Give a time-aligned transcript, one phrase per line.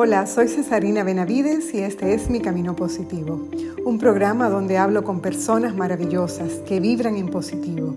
[0.00, 3.48] Hola, soy Cesarina Benavides y este es Mi Camino Positivo,
[3.84, 7.96] un programa donde hablo con personas maravillosas que vibran en positivo.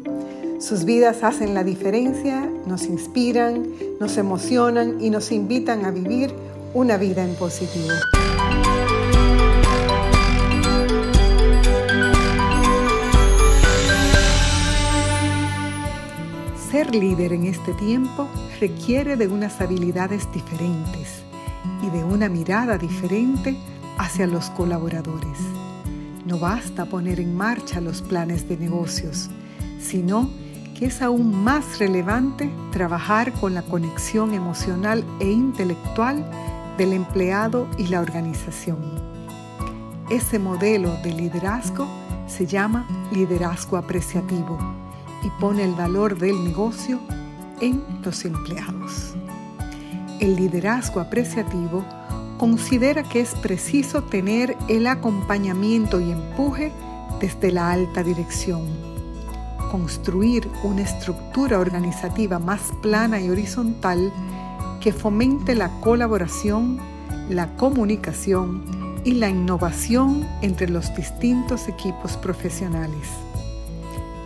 [0.60, 3.68] Sus vidas hacen la diferencia, nos inspiran,
[4.00, 6.34] nos emocionan y nos invitan a vivir
[6.74, 7.94] una vida en positivo.
[16.72, 18.28] Ser líder en este tiempo
[18.60, 21.22] requiere de unas habilidades diferentes
[21.82, 23.58] y de una mirada diferente
[23.98, 25.38] hacia los colaboradores.
[26.26, 29.30] No basta poner en marcha los planes de negocios,
[29.80, 30.30] sino
[30.78, 36.26] que es aún más relevante trabajar con la conexión emocional e intelectual
[36.78, 38.80] del empleado y la organización.
[40.10, 41.88] Ese modelo de liderazgo
[42.28, 44.58] se llama liderazgo apreciativo
[45.24, 47.00] y pone el valor del negocio
[47.60, 49.16] en los empleados.
[50.22, 51.84] El liderazgo apreciativo
[52.38, 56.72] considera que es preciso tener el acompañamiento y empuje
[57.20, 58.68] desde la alta dirección,
[59.72, 64.14] construir una estructura organizativa más plana y horizontal
[64.80, 66.78] que fomente la colaboración,
[67.28, 73.08] la comunicación y la innovación entre los distintos equipos profesionales.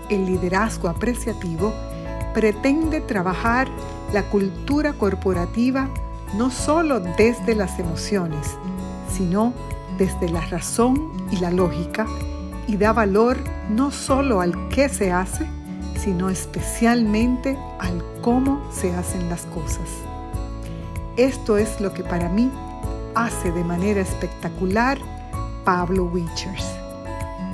[0.10, 1.74] El liderazgo apreciativo
[2.34, 3.70] pretende trabajar
[4.16, 5.90] la cultura corporativa
[6.38, 8.58] no solo desde las emociones,
[9.12, 9.52] sino
[9.98, 12.08] desde la razón y la lógica
[12.66, 13.38] y da valor
[13.70, 15.46] no solo al qué se hace,
[16.02, 19.90] sino especialmente al cómo se hacen las cosas.
[21.18, 22.50] Esto es lo que para mí
[23.16, 24.98] hace de manera espectacular
[25.66, 26.66] Pablo Wichers.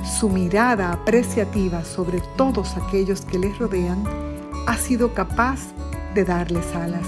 [0.04, 4.04] Su mirada apreciativa sobre todos aquellos que les rodean
[4.68, 5.58] ha sido capaz
[6.14, 7.06] de darles alas.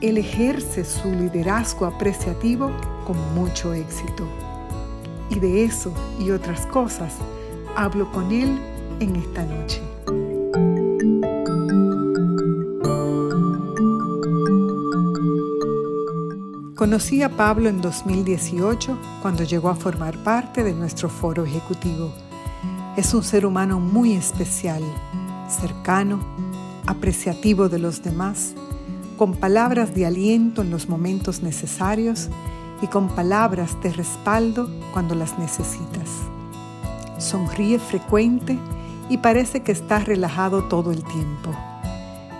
[0.00, 2.70] Él ejerce su liderazgo apreciativo
[3.06, 4.26] con mucho éxito.
[5.30, 7.14] Y de eso y otras cosas
[7.76, 8.58] hablo con él
[9.00, 9.80] en esta noche.
[16.74, 22.12] Conocí a Pablo en 2018 cuando llegó a formar parte de nuestro foro ejecutivo.
[22.96, 24.82] Es un ser humano muy especial,
[25.48, 26.18] cercano,
[26.92, 28.54] apreciativo de los demás,
[29.18, 32.28] con palabras de aliento en los momentos necesarios
[32.80, 36.08] y con palabras de respaldo cuando las necesitas.
[37.18, 38.58] Sonríe frecuente
[39.08, 41.50] y parece que está relajado todo el tiempo,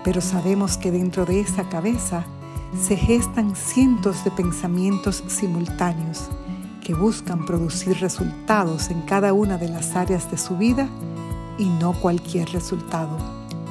[0.04, 2.24] pero sabemos que dentro de esa cabeza
[2.80, 6.28] se gestan cientos de pensamientos simultáneos
[6.82, 10.88] que buscan producir resultados en cada una de las áreas de su vida
[11.58, 13.16] y no cualquier resultado,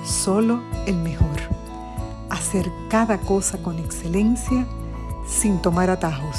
[0.06, 1.28] solo el mejor.
[2.30, 4.66] Hacer cada cosa con excelencia
[5.28, 6.38] sin tomar atajos,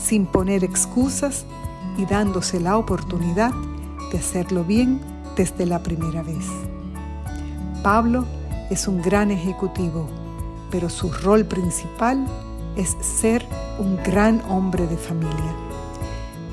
[0.00, 1.44] sin poner excusas
[1.96, 3.52] y dándose la oportunidad
[4.12, 5.00] de hacerlo bien
[5.36, 6.46] desde la primera vez.
[7.82, 8.24] Pablo
[8.70, 10.08] es un gran ejecutivo
[10.70, 12.24] pero su rol principal
[12.76, 13.44] es ser
[13.78, 15.54] un gran hombre de familia.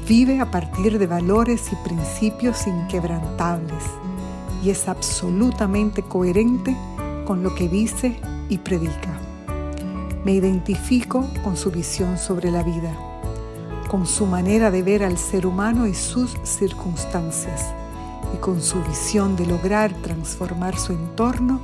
[0.07, 3.83] Vive a partir de valores y principios inquebrantables
[4.63, 6.75] y es absolutamente coherente
[7.25, 8.19] con lo que dice
[8.49, 9.19] y predica.
[10.23, 12.95] Me identifico con su visión sobre la vida,
[13.87, 17.73] con su manera de ver al ser humano y sus circunstancias
[18.33, 21.61] y con su visión de lograr transformar su entorno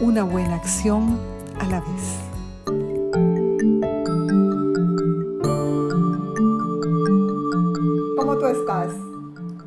[0.00, 1.18] una buena acción
[1.58, 2.18] a la vez.
[8.16, 8.92] ¿Cómo tú estás?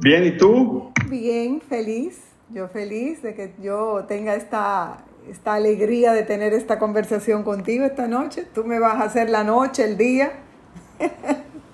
[0.02, 0.92] Bien, ¿y tú?
[1.10, 2.35] Bien, feliz.
[2.50, 4.98] Yo feliz de que yo tenga esta,
[5.30, 8.46] esta alegría de tener esta conversación contigo esta noche.
[8.54, 10.32] Tú me vas a hacer la noche, el día.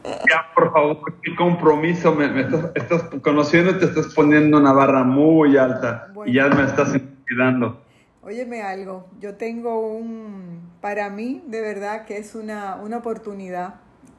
[0.04, 2.16] Ya, por favor, qué compromiso.
[2.16, 6.96] Me, estás, estás, conociendo, te estás poniendo una barra muy alta y ya me estás
[6.96, 7.82] intimidando.
[8.24, 13.76] Óyeme algo, yo tengo un, para mí de verdad que es una, una oportunidad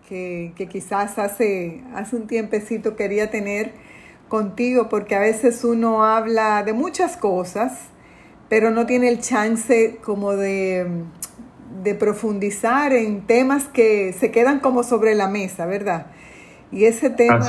[0.09, 3.72] que, que, quizás hace, hace un tiempecito quería tener
[4.33, 7.75] contigo, porque a veces uno habla de muchas cosas,
[8.49, 10.87] pero no tiene el chance como de,
[11.83, 16.07] de profundizar en temas que se quedan como sobre la mesa, ¿verdad?
[16.71, 17.47] Y ese tema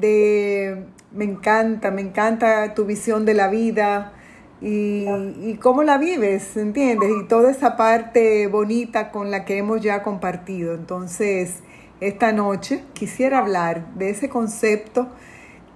[0.00, 4.14] de, me encanta, me encanta tu visión de la vida,
[4.62, 7.10] y, cómo la vives, ¿entiendes?
[7.20, 10.72] Y toda esa parte bonita con la que hemos ya compartido.
[10.72, 11.58] Entonces,
[12.00, 15.08] esta noche quisiera hablar de ese concepto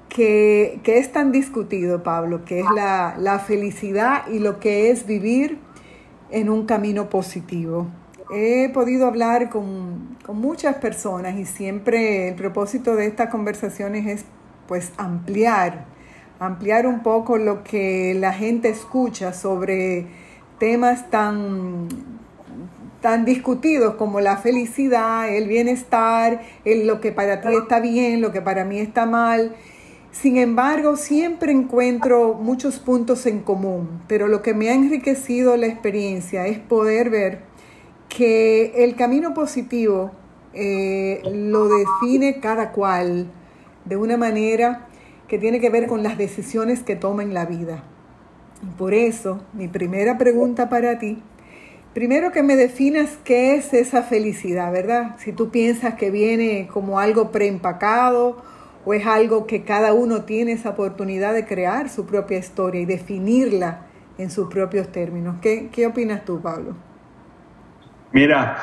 [0.08, 5.58] que, es tan discutido, Pablo, que es la, felicidad y lo que es vivir
[6.30, 7.86] en un camino positivo.
[8.30, 14.24] he podido hablar con, con, muchas personas y siempre el propósito de estas conversaciones es
[14.66, 15.86] pues ampliar,
[16.38, 20.06] ampliar un poco lo que la gente escucha sobre
[20.58, 21.88] temas tan,
[23.00, 28.32] tan discutidos como la felicidad, el bienestar, el, lo que para ti está bien, lo
[28.32, 29.54] que para mí está mal.
[30.10, 35.66] Sin embargo, siempre encuentro muchos puntos en común, pero lo que me ha enriquecido la
[35.66, 37.42] experiencia es poder ver
[38.08, 40.10] que el camino positivo
[40.54, 43.30] eh, lo define cada cual
[43.84, 44.88] de una manera
[45.28, 47.84] que tiene que ver con las decisiones que toma en la vida.
[48.78, 51.22] Por eso, mi primera pregunta para ti,
[51.92, 55.16] primero que me definas qué es esa felicidad, ¿verdad?
[55.18, 58.42] Si tú piensas que viene como algo preempacado
[58.84, 62.86] o es algo que cada uno tiene esa oportunidad de crear su propia historia y
[62.86, 63.86] definirla
[64.16, 65.36] en sus propios términos.
[65.40, 66.74] ¿Qué, qué opinas tú, Pablo?
[68.12, 68.58] Mira,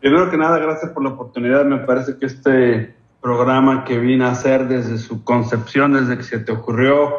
[0.00, 1.64] primero que nada, gracias por la oportunidad.
[1.64, 6.38] Me parece que este programa que vine a hacer desde su concepción, desde que se
[6.40, 7.14] te ocurrió,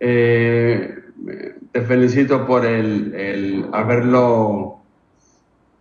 [0.00, 0.94] eh,
[1.72, 4.80] te felicito por el, haberlo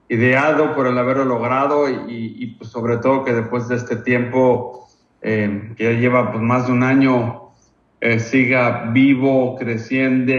[0.10, 4.85] ideado, por el haberlo logrado y, pues sobre todo que después de este tiempo
[5.26, 7.50] eh, que ya lleva pues más de un año
[8.00, 10.34] eh, siga vivo, creciendo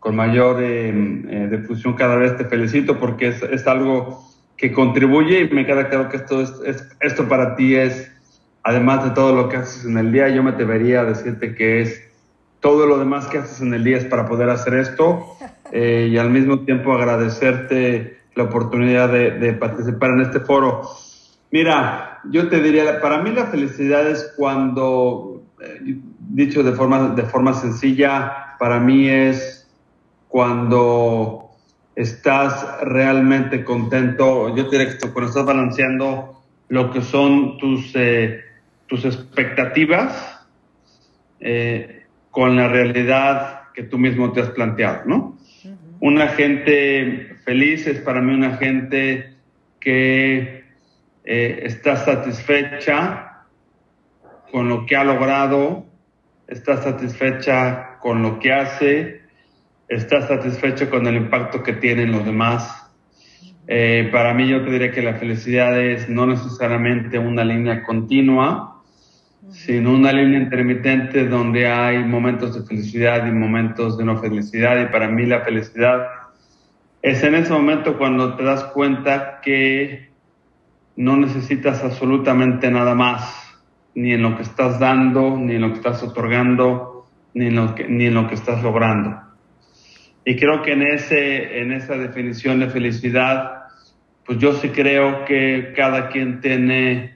[0.00, 0.88] con mayor eh,
[1.28, 2.36] eh, difusión cada vez.
[2.36, 4.24] Te felicito porque es, es, algo
[4.56, 8.10] que contribuye y me queda claro que esto, es, esto para ti es,
[8.62, 12.02] además de todo lo que haces en el día, yo me debería decirte que es
[12.60, 15.36] todo lo demás que haces en el día es para poder hacer esto
[15.72, 20.82] eh, y al mismo tiempo agradecerte la oportunidad de, de, participar en este foro.
[21.50, 25.42] Mira, yo te diría, para mí la felicidad es cuando,
[26.18, 29.68] dicho de forma, de forma sencilla, para mí es
[30.28, 31.50] cuando
[31.96, 38.40] estás realmente contento, yo te diría que cuando estás balanceando lo que son tus, eh,
[38.86, 40.46] tus expectativas
[41.40, 45.38] eh, con la realidad que tú mismo te has planteado, ¿no?
[46.00, 49.34] Una gente feliz es para mí una gente
[49.80, 50.59] que
[51.24, 53.44] eh, está satisfecha
[54.50, 55.86] con lo que ha logrado,
[56.46, 59.20] está satisfecha con lo que hace,
[59.88, 62.90] estás satisfecho con el impacto que tienen los demás.
[63.66, 68.82] Eh, para mí yo te diré que la felicidad es no necesariamente una línea continua,
[69.50, 74.80] sino una línea intermitente donde hay momentos de felicidad y momentos de no felicidad.
[74.80, 76.06] Y para mí la felicidad
[77.02, 80.09] es en ese momento cuando te das cuenta que
[81.00, 83.34] no necesitas absolutamente nada más,
[83.94, 87.74] ni en lo que estás dando, ni en lo que estás otorgando, ni en lo
[87.74, 89.18] que, ni en lo que estás logrando.
[90.26, 93.62] Y creo que en, ese, en esa definición de felicidad,
[94.26, 97.14] pues yo sí creo que cada quien tiene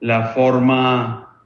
[0.00, 1.40] la forma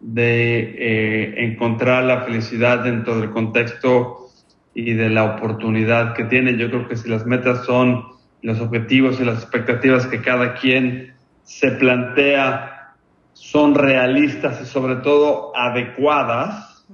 [0.00, 4.30] de eh, encontrar la felicidad dentro del contexto
[4.74, 6.56] y de la oportunidad que tiene.
[6.56, 8.04] Yo creo que si las metas son
[8.42, 11.19] los objetivos y las expectativas que cada quien
[11.50, 12.94] se plantea
[13.32, 16.86] son realistas y sobre todo adecuadas,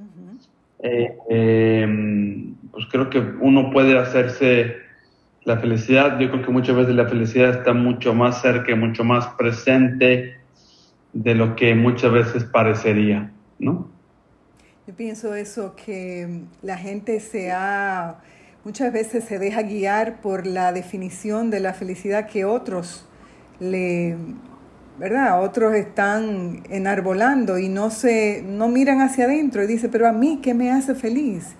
[0.82, 4.76] eh, eh, pues creo que uno puede hacerse
[5.44, 6.18] la felicidad.
[6.18, 10.38] Yo creo que muchas veces la felicidad está mucho más cerca, mucho más presente
[11.12, 13.90] de lo que muchas veces parecería, ¿no?
[14.86, 18.20] Yo pienso eso, que la gente se ha,
[18.64, 23.05] muchas veces se deja guiar por la definición de la felicidad que otros
[23.60, 24.16] le,
[24.98, 25.42] ¿verdad?
[25.42, 30.40] Otros están enarbolando y no se, no miran hacia adentro y dicen, pero a mí,
[30.42, 31.54] ¿qué me hace feliz?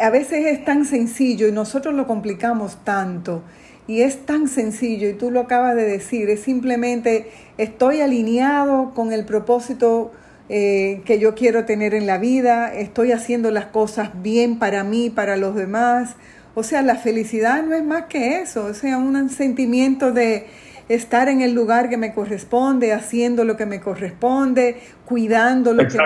[0.00, 3.42] a veces es tan sencillo y nosotros lo complicamos tanto.
[3.86, 9.12] Y es tan sencillo, y tú lo acabas de decir, es simplemente estoy alineado con
[9.12, 10.10] el propósito
[10.48, 15.10] eh, que yo quiero tener en la vida, estoy haciendo las cosas bien para mí,
[15.10, 16.16] para los demás.
[16.54, 20.46] O sea, la felicidad no es más que eso, o sea, un sentimiento de,
[20.88, 25.98] estar en el lugar que me corresponde, haciendo lo que me corresponde, cuidando lo que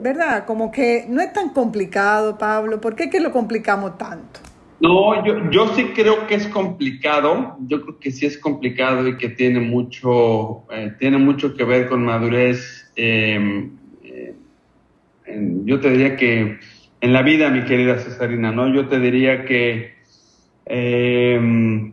[0.00, 0.44] ¿verdad?
[0.44, 2.78] Como que no es tan complicado, Pablo.
[2.78, 4.40] ¿Por qué que lo complicamos tanto?
[4.80, 7.56] No, yo, yo sí creo que es complicado.
[7.66, 11.88] Yo creo que sí es complicado y que tiene mucho, eh, tiene mucho que ver
[11.88, 12.92] con madurez.
[12.96, 13.70] Em,
[14.02, 14.34] eh,
[15.64, 16.58] yo te diría que
[17.00, 18.74] en la vida, mi querida Cesarina, ¿no?
[18.74, 19.94] Yo te diría que
[20.66, 21.92] eh,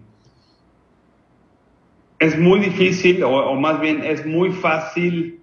[2.21, 5.39] es muy difícil, o, más bien es muy fácil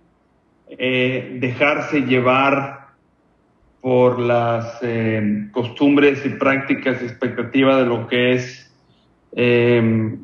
[0.71, 2.91] eh, dejarse llevar
[3.81, 8.73] por las eh, costumbres y prácticas y expectativas de lo que es
[9.33, 10.17] eh,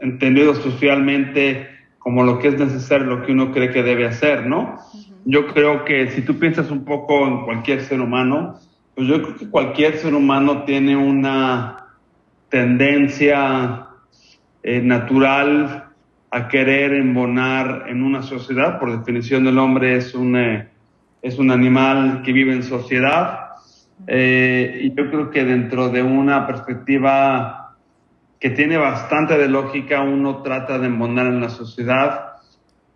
[0.00, 4.78] entendido socialmente como lo que es necesario, lo que uno cree que debe hacer, ¿no?
[5.26, 8.58] Yo creo que si tú piensas un poco en cualquier ser humano,
[8.94, 11.88] pues yo creo que cualquier ser humano tiene una
[12.48, 13.86] tendencia
[14.62, 15.89] natural
[16.30, 18.78] a querer embonar en una sociedad.
[18.78, 20.68] Por definición, el hombre es un, eh,
[21.22, 23.50] es un animal que vive en sociedad.
[24.06, 27.76] Eh, y yo creo que dentro de una perspectiva
[28.38, 32.26] que tiene bastante de lógica, uno trata de embonar en la sociedad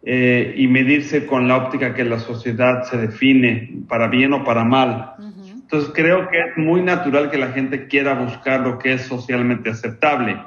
[0.06, 5.14] y medirse con la óptica que la sociedad se define, para bien o para mal.
[5.64, 9.70] Entonces creo que es muy natural que la gente quiera buscar lo que es socialmente
[9.70, 10.38] aceptable.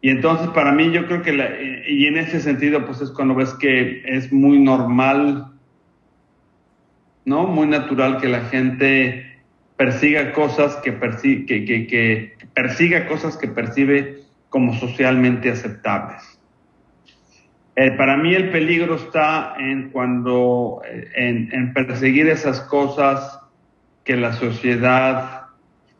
[0.00, 3.54] Y entonces para mí yo creo que, y en ese sentido, pues es cuando ves
[3.54, 5.52] que es muy normal,
[7.24, 7.46] ¿no?
[7.46, 9.26] Muy natural que la gente
[9.76, 10.96] persiga cosas que,
[11.46, 16.38] que, que, persiga cosas que percibe como socialmente aceptables.
[17.74, 23.40] Eh, para mí el peligro está en cuando, eh, en perseguir esas cosas
[24.04, 25.46] que la sociedad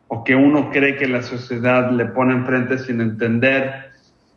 [0.07, 3.86] o que uno cree que la sociedad le pone enfrente sin entender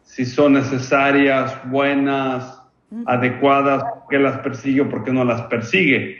[0.04, 2.60] si son necesarias, buenas,
[3.06, 6.18] adecuadas, por qué las persigue o por qué no las persigue.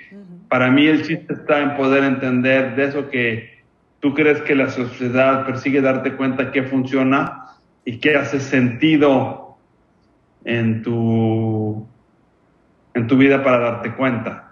[0.48, 3.60] Para mí el chiste está en poder entender de eso que
[4.00, 7.46] tú crees que la sociedad persigue, darte cuenta qué funciona
[7.84, 9.56] y qué hace sentido
[10.44, 11.86] en tu,
[12.94, 14.50] en tu vida para darte cuenta.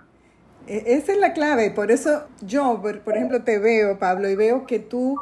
[0.67, 4.67] E, esa es la clave, por eso yo, por, ejemplo, te veo, Pablo, y veo
[4.67, 5.19] que tú,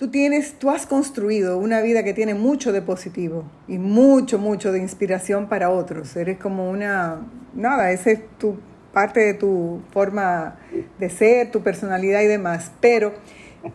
[0.00, 4.72] tú tienes, tú has construido una vida que tiene mucho de positivo y mucho, mucho
[4.72, 6.16] de inspiración para otros.
[6.16, 8.58] Eres como una, nada, esa es tu
[8.94, 10.56] parte de tu forma
[10.98, 12.72] de ser, tu personalidad y demás.
[12.80, 13.12] Pero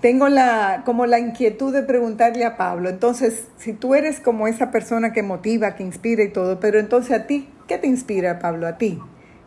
[0.01, 4.71] tengo la, como la inquietud de preguntarle a Pablo, entonces, si tú eres como esa
[4.71, 8.65] persona que motiva, que inspira y todo, pero entonces a ti, ¿qué te inspira, Pablo,
[8.65, 8.99] a ti?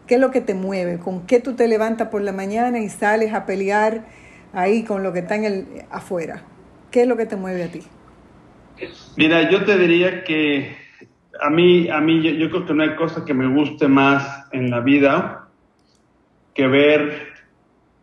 [0.06, 1.00] ¿Qué es lo que te mueve?
[1.00, 4.04] ¿Con qué tú te levantas por la mañana y sales a pelear
[4.52, 6.44] ahí con lo que está en el afuera?
[6.90, 7.80] ¿Qué es lo que te mueve a ti?
[9.16, 10.76] Mira, yo te diría que
[11.40, 14.70] a mí, a mí yo, creo que no hay cosa que me guste más en
[14.70, 15.48] la vida
[16.54, 17.28] que ver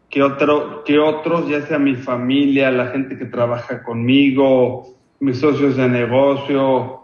[0.09, 5.75] que, otro, que otros, ya sea mi familia, la gente que trabaja conmigo, mis socios
[5.75, 7.01] de negocio,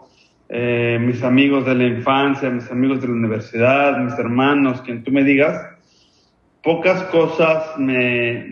[0.48, 5.10] eh, mis amigos de la infancia, mis amigos de la universidad, mis hermanos, quien tú
[5.10, 5.60] me digas,
[6.62, 8.46] pocas cosas me,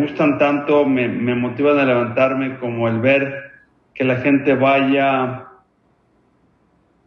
[0.00, 3.52] gustan tanto, me, me motivan a levantarme como el ver
[3.94, 5.46] que la gente vaya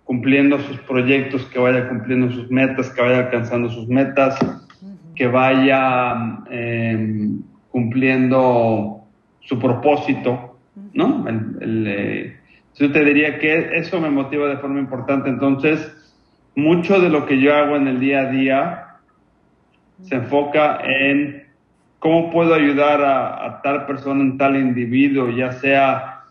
[0.03, 4.37] cumpliendo sus proyectos, que vaya cumpliendo sus metas, que vaya alcanzando sus metas,
[5.15, 9.01] que vaya em, cumpliendo
[9.41, 10.47] su propósito
[10.93, 11.25] ¿no?
[11.61, 12.37] Eh,
[12.75, 15.29] yo te diría que eso me motiva de forma importante.
[15.29, 15.93] Entonces,
[16.55, 18.83] mucho de lo que yo hago en el día a día
[20.03, 21.46] se enfoca en
[21.99, 26.21] cómo puedo ayudar a, tal persona, en tal individuo, ya sea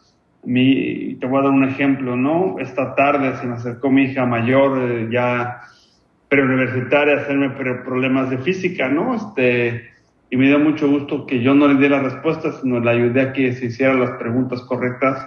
[0.45, 2.57] mi, te voy a dar un ejemplo, ¿no?
[2.61, 5.61] Esta tarde se me acercó mi hija mayor, eh, ya
[6.29, 9.15] preuniversitaria, a hacerme problemas de física, ¿no?
[9.15, 9.91] Este,
[10.31, 13.21] y me dio mucho gusto que yo no le di las respuestas, sino le ayudé
[13.23, 15.27] a que se hiciera las preguntas correctas.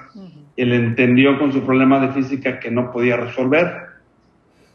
[0.55, 3.89] y Él entendió con su problema de física que no podía resolver.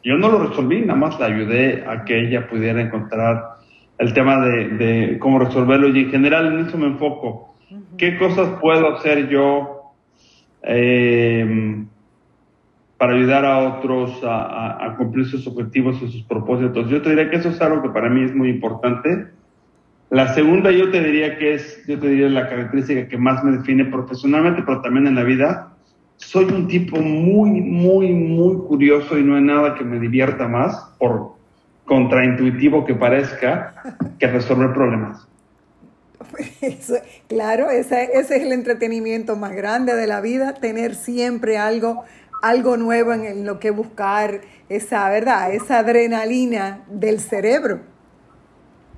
[0.03, 3.55] Yo no lo resolví, nada más le ayudé a que ella pudiera encontrar
[3.99, 7.55] el tema de, cómo resolverlo y en general en eso me enfoco.
[7.97, 9.93] ¿Qué cosas puedo hacer yo
[10.63, 11.85] eh,
[12.99, 16.89] para ayudar a otros a, a cumplir sus objetivos y sus propósitos?
[16.91, 19.29] Yo te diría que eso es algo que para mí es muy importante
[20.15, 23.51] la segunda yo te diría que es, yo te diría la característica que más me
[23.51, 25.73] define profesionalmente, pero también en la vida.
[26.19, 30.95] Soy un tipo muy, muy, muy curioso y no hay nada que me divierta más,
[31.01, 31.33] por
[31.85, 33.75] contraintuitivo que parezca,
[34.19, 35.29] que resolver problemas.
[37.29, 42.05] claro, ese, ese, es el entretenimiento más grande de la vida, tener siempre algo,
[42.43, 47.81] algo nuevo en lo que buscar, esa verdad, esa adrenalina del cerebro.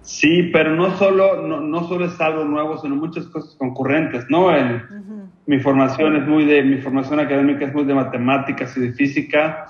[0.07, 4.49] Sí, pero no solo, no, no, solo es algo nuevo, sino muchas cosas concurrentes, ¿no?
[5.47, 9.67] Mi formación es muy de, mi formación académica es muy de matemáticas y de física,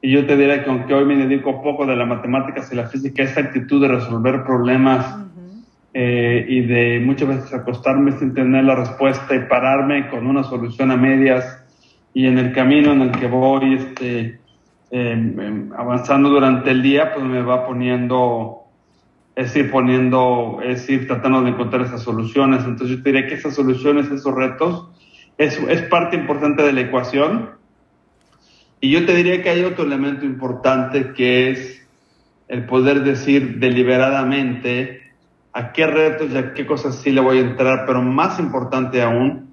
[0.00, 2.86] y yo te diría que aunque hoy me dedico poco de las matemáticas y la
[2.86, 5.24] física, esa actitud de resolver problemas
[5.92, 10.90] eh, y de muchas veces acostarme sin tener la respuesta y pararme con una solución
[10.90, 11.64] a medias
[12.14, 14.40] y en el camino en el que voy este,
[14.90, 18.58] em, em, avanzando durante el día, pues me va poniendo
[19.38, 22.64] es ir poniendo, es ir tratando de encontrar esas soluciones.
[22.64, 24.88] Entonces yo diría que esas soluciones, esos retos,
[25.38, 27.50] es, es parte importante de la ecuación.
[28.80, 31.86] Y yo te diría que hay otro elemento importante que es
[32.48, 35.02] el poder decir deliberadamente
[35.52, 39.02] a qué retos y a qué cosas sí le voy a entrar, pero más importante
[39.02, 39.48] aún,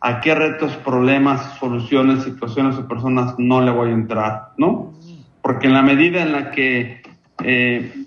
[0.00, 4.92] a qué retos, problemas, soluciones, situaciones o personas no le voy a entrar, ¿no?
[5.40, 7.02] Porque en la medida en la que
[7.42, 8.04] eh,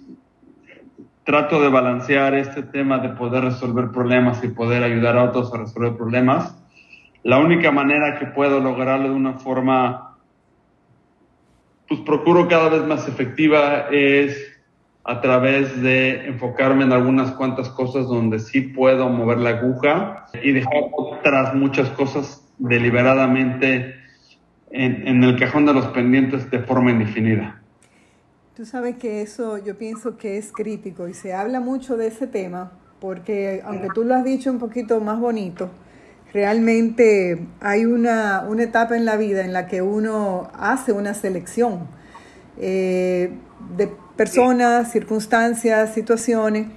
[1.24, 5.58] trato de balancear este tema de poder resolver problemas y poder ayudar a otros a
[5.58, 6.56] resolver problemas,
[7.24, 10.07] la única manera que puedo lograrlo de una forma,
[11.88, 14.54] pues procuro cada vez más efectiva es
[15.04, 20.52] a través de enfocarme en algunas cuantas cosas donde sí puedo mover la aguja y
[20.52, 23.96] dejar otras muchas cosas deliberadamente
[24.70, 27.62] en, en el cajón de los pendientes de forma indefinida.
[28.56, 32.28] Tú sabes que eso yo pienso que es crítico y se habla mucho de ese
[32.28, 35.70] tema porque aunque tú lo has dicho un poquito más bonito,
[36.34, 41.88] realmente hay una, una etapa en la vida en la que uno hace una selección
[42.58, 43.32] eh,
[43.76, 46.68] de personas, circunstancias, situaciones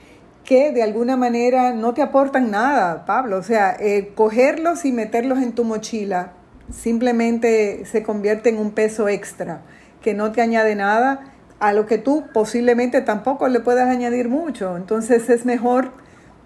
[0.45, 3.39] que de alguna manera no te aportan nada, Pablo.
[3.39, 6.33] O sea, eh, cogerlos y meterlos en tu mochila
[6.73, 9.63] simplemente se convierte en un peso extra
[10.03, 14.77] que no te añade nada a lo que tú posiblemente tampoco le puedas añadir mucho.
[14.77, 15.93] Entonces es mejor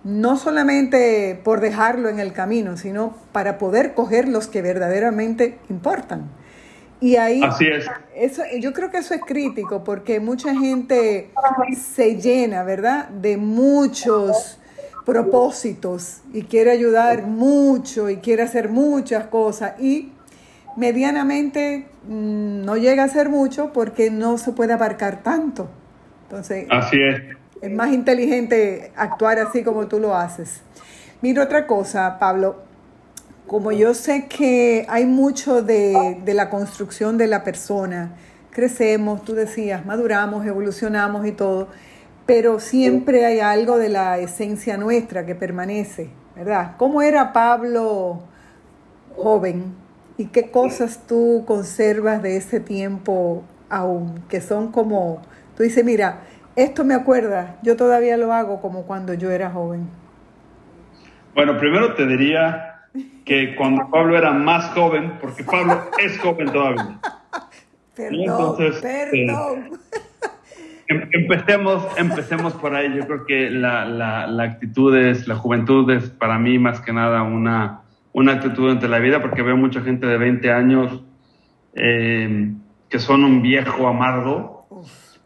[0.04, 6.28] no solamente por dejarlo en el camino, sino para poder coger los que verdaderamente importan.
[7.00, 7.86] Y ahí, Así es.
[8.14, 11.30] Eso, yo creo que eso es crítico porque mucha gente
[11.76, 14.58] se llena, ¿verdad?, de muchos
[15.04, 20.12] propósitos y quiere ayudar mucho y quiere hacer muchas cosas y
[20.76, 25.68] medianamente mm, no llega a ser mucho porque no se puede abarcar tanto.
[26.22, 27.22] Entonces, así es.
[27.64, 30.60] Es más inteligente actuar así como tú lo haces.
[31.22, 32.56] Mira otra cosa, Pablo.
[33.46, 38.16] Como yo sé que hay mucho de, de la construcción de la persona,
[38.50, 41.68] crecemos, tú decías, maduramos, evolucionamos y todo,
[42.26, 46.72] pero siempre hay algo de la esencia nuestra que permanece, ¿verdad?
[46.76, 48.24] ¿Cómo era Pablo
[49.16, 49.74] joven?
[50.18, 54.22] ¿Y qué cosas tú conservas de ese tiempo aún?
[54.28, 55.22] Que son como,
[55.56, 56.20] tú dices, mira,
[56.56, 59.88] esto me acuerda, yo todavía lo hago como cuando yo era joven.
[61.34, 62.82] Bueno, primero te diría
[63.24, 66.98] que cuando Pablo era más joven, porque Pablo es joven todavía.
[67.96, 69.70] Perdón, perdón.
[70.88, 72.92] Eh, empecemos, empecemos por ahí.
[72.92, 76.92] Yo creo que la, la, la actitud es, la juventud es para mí más que
[76.92, 81.04] nada una, una actitud ante la vida, porque veo mucha gente de 20 años
[81.74, 82.52] eh,
[82.88, 84.53] que son un viejo amargo,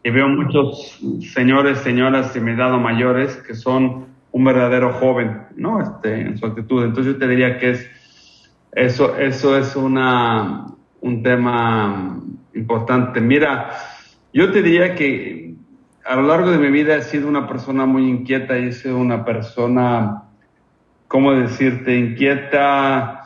[0.03, 0.99] y veo muchos
[1.33, 5.81] señores, señoras de mi edad o mayores que son un verdadero joven, ¿no?
[5.81, 6.83] Este, en su actitud.
[6.83, 7.89] Entonces yo te diría que es,
[8.71, 10.67] eso, eso es una,
[11.01, 12.19] un tema
[12.53, 13.19] importante.
[13.19, 13.71] Mira,
[14.33, 15.55] yo te diría que
[16.05, 19.25] a lo largo de mi vida he sido una persona muy inquieta he sido una
[19.25, 20.23] persona
[21.09, 21.97] ¿cómo decirte?
[21.97, 23.23] Inquieta,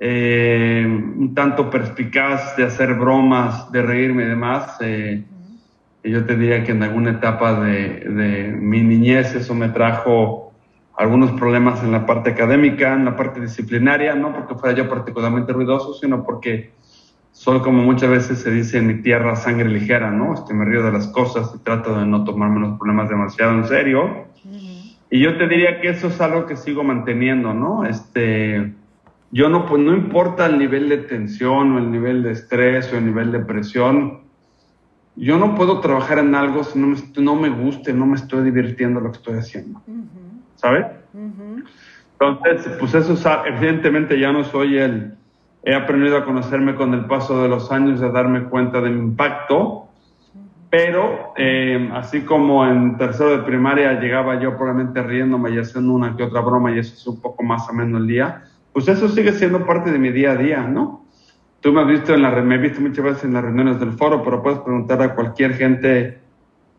[0.00, 4.76] eh, un tanto perspicaz de hacer bromas, de reírme y demás.
[4.80, 5.24] Eh,
[6.10, 10.52] yo te diría que en alguna etapa de, de, mi niñez eso me trajo
[10.96, 15.52] algunos problemas en la parte académica, en la parte disciplinaria, no porque fuera yo particularmente
[15.52, 16.72] ruidoso, sino porque
[17.38, 20.34] soy como muchas veces se dice en mi tierra sangre ligera, ¿no?
[20.34, 23.64] Este, me río de las cosas y trato de no tomarme los problemas demasiado en
[23.64, 24.26] serio.
[25.10, 27.84] Y yo te diría que eso es algo que sigo manteniendo, ¿no?
[27.84, 28.74] Este,
[29.30, 32.98] yo no, pues no importa el nivel de tensión o el nivel de estrés o
[32.98, 34.22] el nivel de presión,
[35.18, 38.44] yo no puedo trabajar en algo si no me, no me guste, no me estoy
[38.44, 40.42] divirtiendo lo que estoy haciendo, uh -huh.
[40.54, 40.86] ¿sabes?
[41.12, 41.64] Uh -huh.
[42.20, 43.14] Entonces, pues eso,
[43.46, 45.14] evidentemente ya no soy el,
[45.62, 49.88] he aprendido a conocerme con el paso de los años, a darme cuenta del impacto,
[50.70, 56.16] pero eh, así como en tercero de primaria llegaba yo probablemente riéndome y haciendo una
[56.16, 59.08] que otra broma y eso es un poco más o menos el día, pues eso
[59.08, 61.04] sigue siendo parte de mi día a día, ¿no?
[61.60, 63.92] Tú me has visto en la me he visto muchas veces en las reuniones del
[63.92, 66.18] foro, pero puedes preguntar a cualquier gente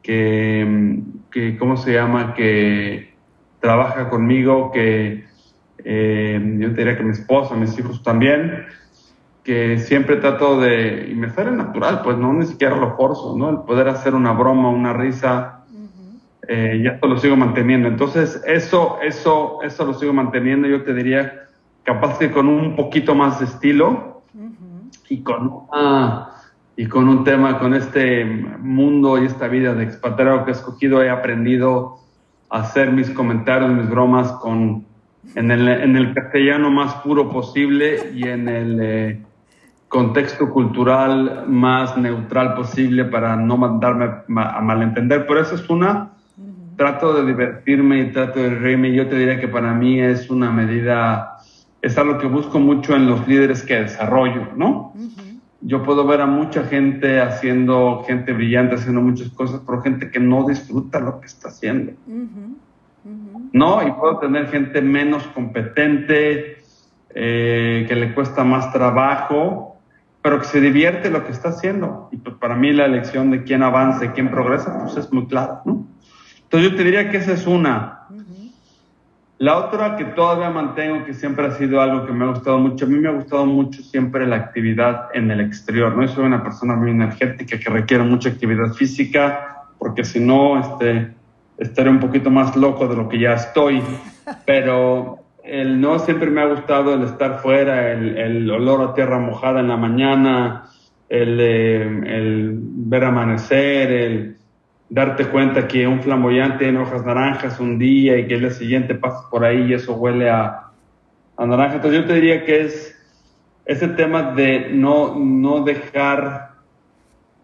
[0.01, 2.33] que, que ¿cómo se llama?
[2.33, 3.13] Que
[3.59, 5.25] trabaja conmigo, que
[5.83, 8.67] eh, yo te diría que mi esposa, mis hijos también,
[9.43, 13.49] que siempre trato de, y me sale natural, pues no, ni siquiera lo forzo, ¿no?
[13.49, 16.19] El poder hacer una broma, una risa, uh -huh.
[16.47, 17.87] eh, y esto lo sigo manteniendo.
[17.87, 21.47] Entonces, eso, eso, eso lo sigo manteniendo, yo te diría,
[21.83, 24.09] capaz que con un poquito más de estilo.
[25.10, 26.30] Y con una,
[26.76, 31.04] y con un tema, con este mundo y esta vida de expatriado que he escogido,
[31.04, 31.98] he aprendido
[32.50, 34.86] hacer mis comentarios, mis bromas con,
[35.36, 39.22] en, el, en el castellano más puro posible y en el eh,
[39.88, 45.26] contexto cultural más neutral posible para no mandarme a malentender.
[45.26, 46.12] Por eso es una,
[46.80, 48.93] trato de divertirme y trato de reírme.
[48.93, 51.38] Yo te diría que para mí es una medida,
[51.81, 54.93] es algo que busco mucho en los líderes que desarrollo, ¿no?
[55.61, 60.19] Yo puedo ver a mucha gente haciendo, gente brillante haciendo muchas cosas, pero gente que
[60.19, 61.93] no disfruta lo que está haciendo.
[63.51, 63.87] ¿no?
[63.87, 66.59] Y puedo tener gente menos competente,
[67.15, 69.77] eh, que le cuesta más trabajo,
[70.21, 72.09] pero que se divierte lo que está haciendo.
[72.11, 75.25] Y pues para mí la elección de quién avanza y quién progresa, pues es muy
[75.27, 75.87] clara, ¿no?
[76.43, 77.98] Entonces yo te diría que esa es una.
[79.39, 82.86] La otra que todavía mantengo, que siempre ha sido algo que me ha gustado mucho,
[82.86, 86.06] a mí me ha gustado mucho siempre la actividad en el exterior, ¿no?
[86.10, 91.13] Soy una persona muy energética que requiere mucha actividad física, porque si no, este,
[91.58, 93.82] estaré un poquito más loco de lo que ya estoy,
[94.45, 99.62] pero el no siempre me ha gustado el estar fuera, el, olor a tierra mojada
[99.62, 100.65] en la mañana,
[101.08, 104.36] el, el, ver amanecer, el
[104.89, 108.95] darte cuenta que un flamboyante en hojas naranjas un día y que el día siguiente
[108.95, 110.71] pasas por ahí y eso huele a,
[111.38, 111.75] a naranja.
[111.75, 112.95] Entonces yo te diría que es
[113.65, 116.54] ese tema de no, no dejar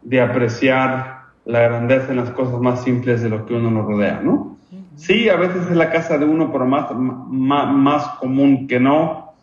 [0.01, 4.21] de apreciar la grandeza en las cosas más simples de lo que uno nos rodea,
[4.23, 4.57] ¿no?
[4.95, 9.33] Sí, a veces es la casa de uno, pero más, más, común que no,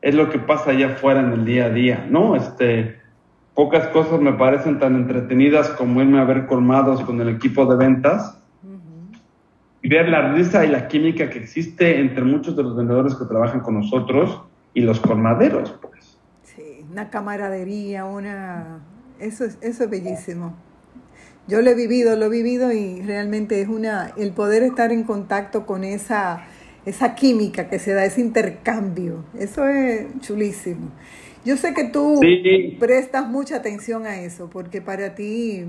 [0.00, 2.34] es lo que pasa allá afuera en el día a día, ¿no?
[2.36, 3.00] Este,
[3.54, 7.76] pocas cosas me parecen tan entretenidas como irme a ver colmados con el equipo de
[7.76, 8.38] ventas
[9.80, 13.26] y ver la risa y la química que existe entre muchos de los vendedores que
[13.26, 16.18] trabajan con nosotros y los colmaderos, pues.
[16.42, 18.80] Sí, una camaradería, una...
[19.20, 20.54] Eso es, eso es bellísimo.
[21.46, 25.04] Yo lo he vivido, lo he vivido y realmente es una, el poder estar en
[25.04, 26.46] contacto con esa,
[26.86, 30.90] esa química que se da, ese intercambio, eso es chulísimo.
[31.44, 32.20] Yo sé que tú
[32.78, 35.64] prestas mucha atención a eso, porque para ti,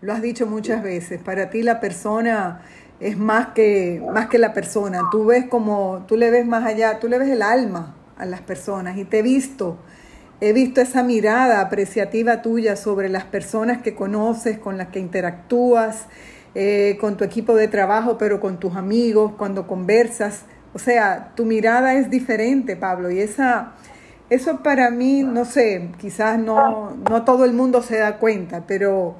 [0.00, 2.62] lo has dicho muchas veces, para ti la persona
[3.00, 5.02] es más que, más que la persona.
[5.10, 8.42] Tú ves como, tú le ves más allá, tú le ves el alma a las
[8.42, 9.78] personas y te he visto
[10.38, 16.08] He visto esa mirada apreciativa tuya sobre las personas que conoces, con las que interactúas,
[16.54, 20.44] eh, con tu equipo de trabajo, pero con tus amigos, cuando conversas.
[20.74, 23.72] O sea, tu mirada es diferente, Pablo, y esa,
[24.30, 29.16] eso para mí, no sé, quizás no, no todo el mundo se da cuenta, pero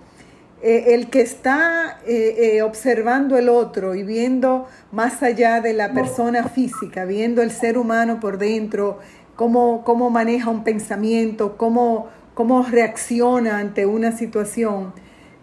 [0.63, 6.49] eh, el que está eh, observando el otro y viendo más allá de la persona
[6.49, 8.99] física, viendo el ser humano por dentro,
[9.37, 14.93] cómo, cómo maneja un pensamiento, cómo, cómo reacciona ante una situación,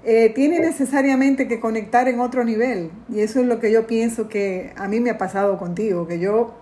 [0.04, 2.92] eh, tiene necesariamente que conectar en otro nivel.
[3.08, 6.20] Y eso es lo que yo pienso que a mí me ha pasado contigo, que
[6.20, 6.56] yo,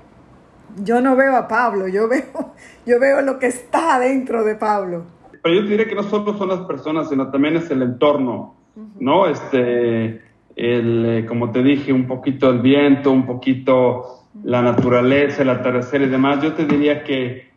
[0.84, 2.54] yo no veo a Pablo, yo veo,
[2.86, 5.04] yo veo lo que está dentro de Pablo.
[5.44, 8.56] Pero yo diría que no solo son las personas, sino también es el entorno,
[9.00, 9.28] ¿no?
[9.28, 10.22] Este,
[10.56, 16.04] el, eh, como te dije, un poquito el viento, un poquito la naturaleza, el atardecer
[16.04, 17.52] y demás, yo te diría que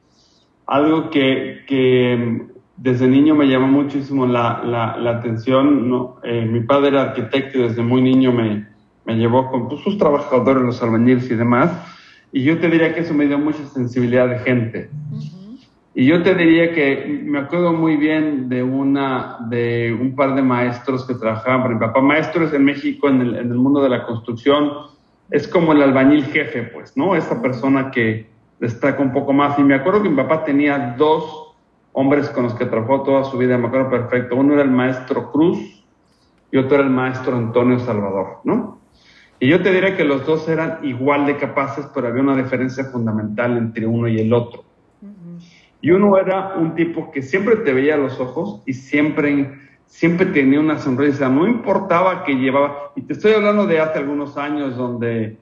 [0.67, 2.47] algo que,
[2.77, 6.17] desde niño me llamó muchísimo la, la, atención, ¿no?
[6.25, 8.67] Eh, mi padre era arquitecto y desde muy niño me,
[9.05, 11.71] me llevó con pues, sus trabajadores, los albañiles y demás,
[12.35, 14.91] y yo te diría que eso me dio mucha sensibilidad de gente.
[15.95, 20.43] Y yo te diría que me acuerdo muy bien de una, de un par de
[20.43, 23.89] maestros que trabajaban para mi papá, maestros en México en el, en el mundo de
[23.89, 24.69] la construcción,
[25.31, 27.15] es como el albañil jefe, pues, ¿no?
[27.15, 28.27] Esa persona que
[28.59, 29.57] destaca un poco más.
[29.61, 31.55] Y me acuerdo que mi papá tenía dos
[31.93, 34.35] hombres con los que trabajó toda su vida, me acuerdo perfecto.
[34.35, 35.85] Uno era el maestro Cruz
[36.51, 38.81] y otro era el maestro Antonio Salvador, ¿no?
[39.45, 42.83] Y yo te diría que los dos eran igual de capaces, pero había una diferencia
[42.85, 44.65] fundamental entre uno y el otro.
[45.83, 49.53] Y uno era un tipo que siempre te veía a los ojos y siempre
[49.85, 54.39] siempre tenía una sonrisa, no importaba que llevaba, y te estoy hablando de hace algunos
[54.39, 55.37] años donde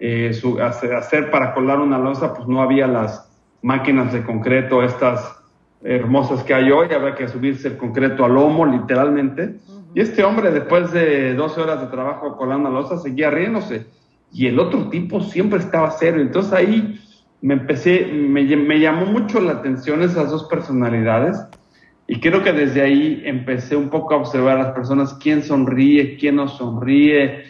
[0.00, 3.26] eh, su, hacer, para colar una losa, pues no había las
[3.62, 5.34] máquinas de concreto, estas
[5.82, 9.56] hermosas que hay hoy, había que subirse el concreto al lomo, literalmente.
[9.96, 13.86] Y este hombre, después de 12 horas de trabajo colando la losa, seguía riéndose.
[14.30, 16.20] Y el otro tipo siempre estaba serio.
[16.20, 17.00] Entonces ahí
[17.40, 21.38] me empecé, me, me llamó mucho la atención esas dos personalidades
[22.06, 26.18] y creo que desde ahí empecé un poco a observar a las personas, quién sonríe,
[26.18, 27.44] quién no sonríe,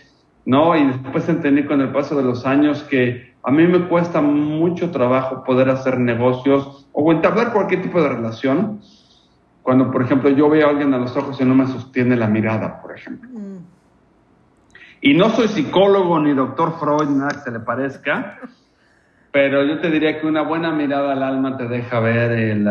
[0.44, 0.76] ¿no?
[0.76, 4.92] Y después entendí con el paso de los años que a mí me cuesta mucho
[4.92, 8.82] trabajo poder hacer negocios o entablar cualquier tipo de relación
[9.66, 12.28] cuando, por ejemplo, yo veo a alguien a los ojos y no me sostiene la
[12.28, 13.28] mirada, por ejemplo.
[13.28, 13.56] Mm.
[15.00, 18.38] Y no soy psicólogo ni doctor Freud, nada que se le parezca,
[19.32, 22.68] pero yo te diría que una buena mirada al alma te deja ver el,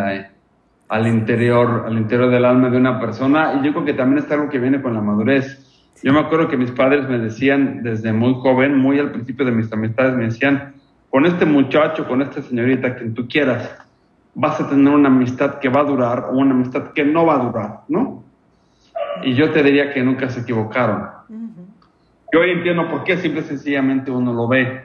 [0.88, 3.60] al interior, al interior del alma de una persona.
[3.60, 5.92] Y yo creo que también es algo que viene con la madurez.
[6.02, 9.52] Yo me acuerdo que mis padres me decían desde muy joven, muy al principio de
[9.52, 10.76] mis amistades, me decían,
[11.10, 13.85] con este muchacho, con esta señorita, quien tú quieras,
[14.36, 17.36] vas a tener una amistad que va a durar o una amistad que no va
[17.36, 18.24] a durar, ¿no?
[19.24, 21.10] Y yo te diría que nunca se equivocaron.
[22.34, 24.84] Yo entiendo por qué, simple y sencillamente uno lo ve.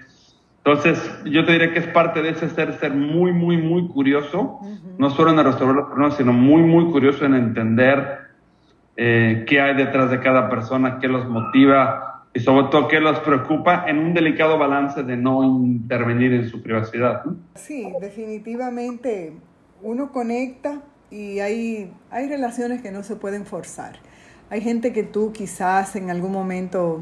[0.58, 4.60] Entonces, yo te diría que es parte de ese ser, ser muy, muy, muy curioso,
[4.98, 8.18] no solo en resolver los problemas, sino muy, muy curioso en entender
[8.96, 13.18] eh, qué hay detrás de cada persona, qué los motiva y sobre todo qué los
[13.20, 17.24] preocupa en un delicado balance de no intervenir en su privacidad.
[17.56, 19.32] Sí, definitivamente
[19.82, 23.98] uno conecta y hay, hay relaciones que no se pueden forzar.
[24.48, 27.00] Hay gente que tú quizás en algún momento,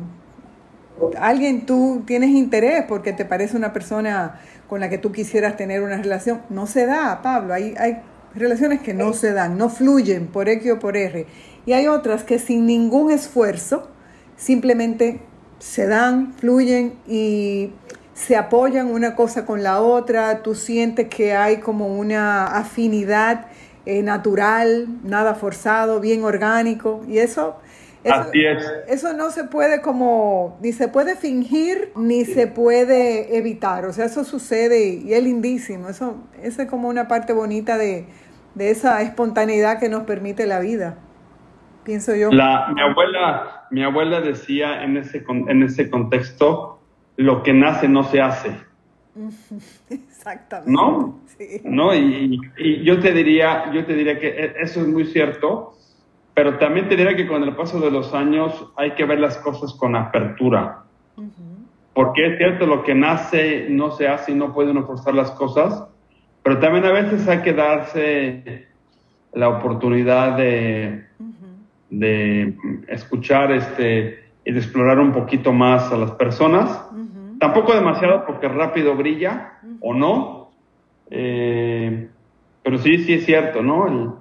[1.19, 5.83] alguien tú tienes interés porque te parece una persona con la que tú quisieras tener
[5.83, 6.43] una relación.
[6.49, 7.53] No se da, Pablo.
[7.53, 7.99] Hay, hay
[8.35, 11.27] relaciones que no se dan, no fluyen por X o por R.
[11.67, 13.91] Y hay otras que sin ningún esfuerzo
[14.39, 15.21] simplemente
[15.59, 17.73] se dan, fluyen y
[18.15, 20.43] se apoyan una cosa con la otra.
[20.43, 23.47] Tú sientes que hay como una afinidad
[23.85, 27.05] eh, natural, nada forzado, bien orgánico.
[27.09, 27.57] Y eso,
[28.05, 28.31] eso,
[28.87, 33.87] eso no se puede como, ni se puede fingir, ni se puede evitar.
[33.87, 35.89] O sea, eso sucede y, es lindísimo.
[35.89, 38.07] Eso, eso es como una parte bonita de,
[38.55, 40.99] de esa espontaneidad que nos permite la vida.
[41.89, 42.31] Pienso yo.
[42.31, 46.81] La, mi, abuela, mi abuela decía en ese, en ese contexto,
[47.17, 48.55] lo que nace no se hace.
[49.89, 50.71] Exactamente.
[50.71, 51.19] ¿No?
[51.39, 51.63] Sí.
[51.65, 51.95] ¿No?
[51.95, 52.39] Y,
[52.85, 55.79] yo te diría, yo te diría que e, eso es muy cierto,
[56.35, 59.39] pero también te diría que con el paso de los años hay que ver las
[59.39, 60.85] cosas con apertura.
[61.95, 65.31] Porque es cierto, lo que nace no se hace y no puede uno forzar las
[65.31, 65.89] cosas,
[66.43, 68.69] pero también a veces hay que darse
[69.33, 71.09] la oportunidad de,
[71.91, 72.57] de
[72.89, 76.85] escuchar este, y de explorar un poquito más a las personas.
[77.39, 80.51] Tampoco demasiado porque rápido brilla o no,
[81.11, 82.09] eh,
[82.63, 84.21] pero sí, sí es cierto, ¿no?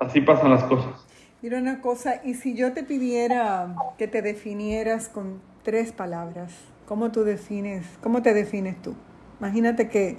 [0.00, 1.06] así pasan las cosas.
[1.42, 6.52] Mira una cosa, y si yo te pidiera que te definieras con tres palabras,
[6.86, 8.94] ¿cómo tú defines, cómo te defines tú?
[9.38, 10.16] Imagínate que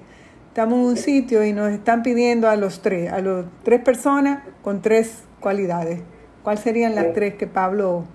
[0.48, 4.44] estamos en un sitio y nos están pidiendo a los tres, a los tres personas
[4.64, 6.02] con tres cualidades.
[6.44, 8.06] ¿Cuáles serían las tres que Pablo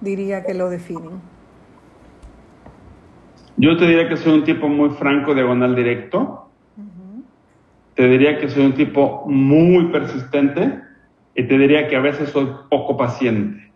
[0.00, 1.20] diría que lo definen?
[3.56, 6.48] Yo te diría que soy un tipo muy franco, diagonal directo.
[7.94, 10.80] Te diría que soy un tipo muy persistente
[11.34, 13.70] y te diría que a veces soy poco paciente.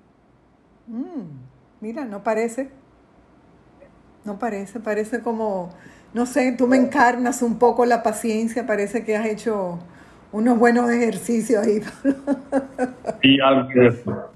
[0.86, 1.22] Mm,
[1.80, 2.70] mira, no parece.
[4.24, 5.70] No parece, parece como,
[6.14, 9.78] no sé, tú me encarnas un poco la paciencia, parece que has hecho
[10.34, 11.80] unos buenos ejercicios ahí.
[13.22, 14.32] sí, algo de eso.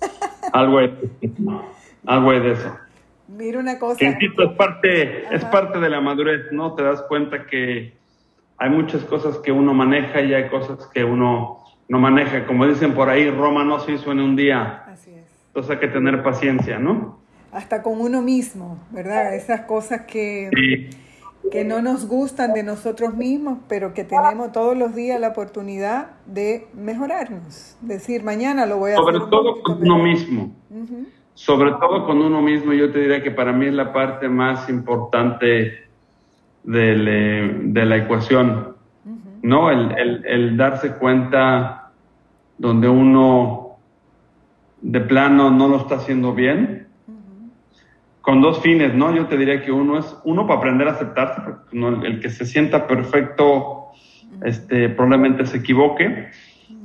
[0.52, 1.64] Algo de eso.
[2.06, 2.78] Algo de eso.
[3.26, 3.98] Mira una cosa.
[3.98, 6.74] Que es parte, es parte de la madurez, ¿no?
[6.74, 7.94] Te das cuenta que
[8.58, 12.46] hay muchas cosas que uno maneja y hay cosas que uno no maneja.
[12.46, 14.84] Como dicen por ahí, Roma no se hizo en un día.
[14.87, 15.26] Así es.
[15.48, 17.18] Entonces hay que tener paciencia, ¿no?
[17.50, 19.34] Hasta con uno mismo, ¿verdad?
[19.34, 20.90] Esas cosas que,
[21.50, 26.11] que no nos gustan de nosotros mismos, pero que tenemos todos los días la oportunidad
[26.26, 27.76] de mejorarnos.
[27.80, 30.54] Decir, mañana lo voy a Sobre todo con uno mismo.
[31.34, 34.68] Sobre todo con uno mismo, yo te diría que para mí es la parte más
[34.68, 35.88] importante
[36.64, 38.76] de, la ecuación,
[39.42, 39.70] ¿no?
[39.70, 41.92] El, darse cuenta
[42.58, 43.76] donde uno
[44.80, 46.88] de plano no lo está haciendo bien,
[48.28, 49.16] con dos fines, ¿no?
[49.16, 51.40] Yo te diría que uno es, uno para aprender a aceptarse,
[51.72, 53.86] el que se sienta perfecto,
[54.44, 56.28] este, probablemente se equivoque,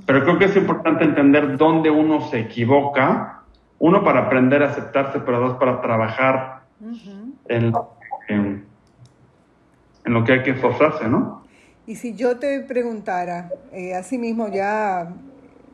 [0.06, 3.41] pero creo que es importante entender dónde uno se equivoca
[3.77, 6.62] uno para aprender a aceptarse, pero dos para trabajar
[7.49, 7.73] en,
[10.06, 11.43] lo que hay que esforzarse, ¿no?
[11.86, 15.13] Y si yo te preguntara, eh, así mismo ya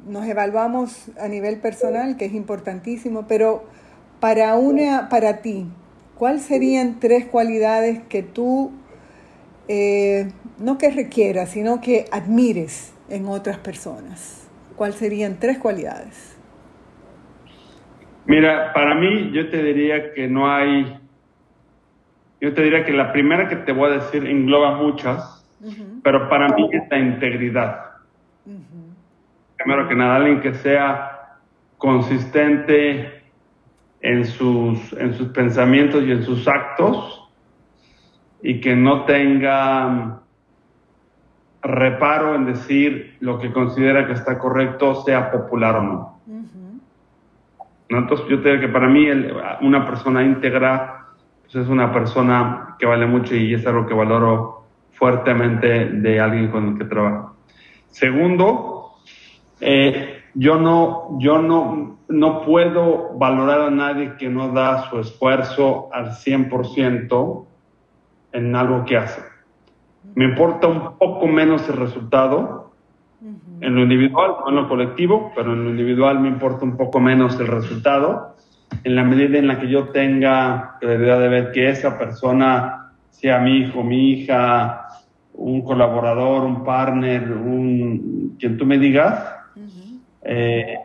[0.08, 3.65] nos evaluamos a nivel personal, que es importantísimo, pero
[4.19, 5.65] para una, para ti,
[6.15, 8.71] ¿cuáles serían tres cualidades que tú
[9.67, 14.49] eh, no que requieras, sino que admires en otras personas?
[14.75, 16.38] ¿Cuáles serían tres cualidades?
[18.25, 20.99] Mira, para mí yo te diría que no hay,
[22.39, 25.45] yo te diría que la primera que te voy a decir engloba muchas,
[26.03, 27.86] pero para mí es la integridad.
[29.58, 31.38] Primero que nada, alguien que sea
[31.77, 33.18] consistente
[34.01, 37.29] en sus, en sus pensamientos y en sus actos
[38.41, 40.21] y que no tenga
[41.62, 46.19] reparo en decir lo que considera que está correcto, sea popular o no.
[47.89, 49.07] Entonces yo te digo que para mí
[49.62, 51.07] una persona íntegra
[51.41, 56.49] pues, es una persona que vale mucho y es algo que valoro fuertemente de alguien
[56.49, 57.35] con el que trabajo.
[57.88, 58.91] Segundo,
[59.59, 65.89] eh, yo no, yo no, no puedo valorar a nadie que no da su esfuerzo
[65.91, 67.45] al 100%
[68.32, 69.21] en algo que hace.
[70.15, 72.71] Me importa un poco menos el resultado
[73.60, 77.02] en lo individual, no en lo colectivo, pero en lo individual me importa un poco
[77.02, 78.38] menos el resultado.
[78.86, 83.39] En la medida en la que yo tenga claridad de ver que esa persona, sea
[83.39, 84.88] mi hijo, mi hija,
[85.34, 89.88] un colaborador, un partner, un quien tú me digas, eh, em,
[90.23, 90.77] eh,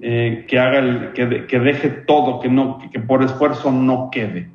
[0.00, 4.50] que haga el, que, que, deje todo, que no, que por esfuerzo no quede.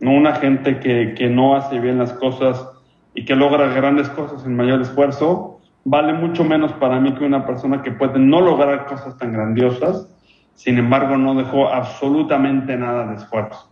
[0.00, 2.68] No una gente que, que no hace bien las cosas
[3.14, 7.46] y que logra grandes cosas en mayor esfuerzo, vale mucho menos para mí que una
[7.46, 10.08] persona que puede no lograr cosas tan grandiosas,
[10.54, 13.70] sin embargo no dejó absolutamente nada de esfuerzo.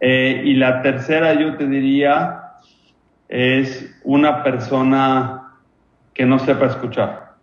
[0.00, 2.37] Eh, y la tercera yo te diría
[3.28, 5.54] es una persona
[6.14, 7.34] que no sepa escuchar.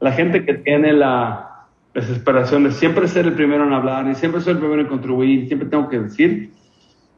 [0.00, 4.40] La gente que tiene la desesperación de siempre ser el primero en hablar y siempre
[4.40, 6.52] ser el primero en contribuir, siempre tengo que decir,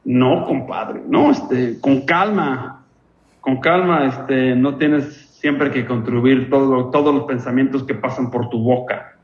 [0.05, 2.85] no, compadre, no, este, con calma,
[3.41, 8.49] con calma, este, no tienes siempre que contribuir todo, todos los pensamientos que pasan por
[8.49, 9.17] tu boca.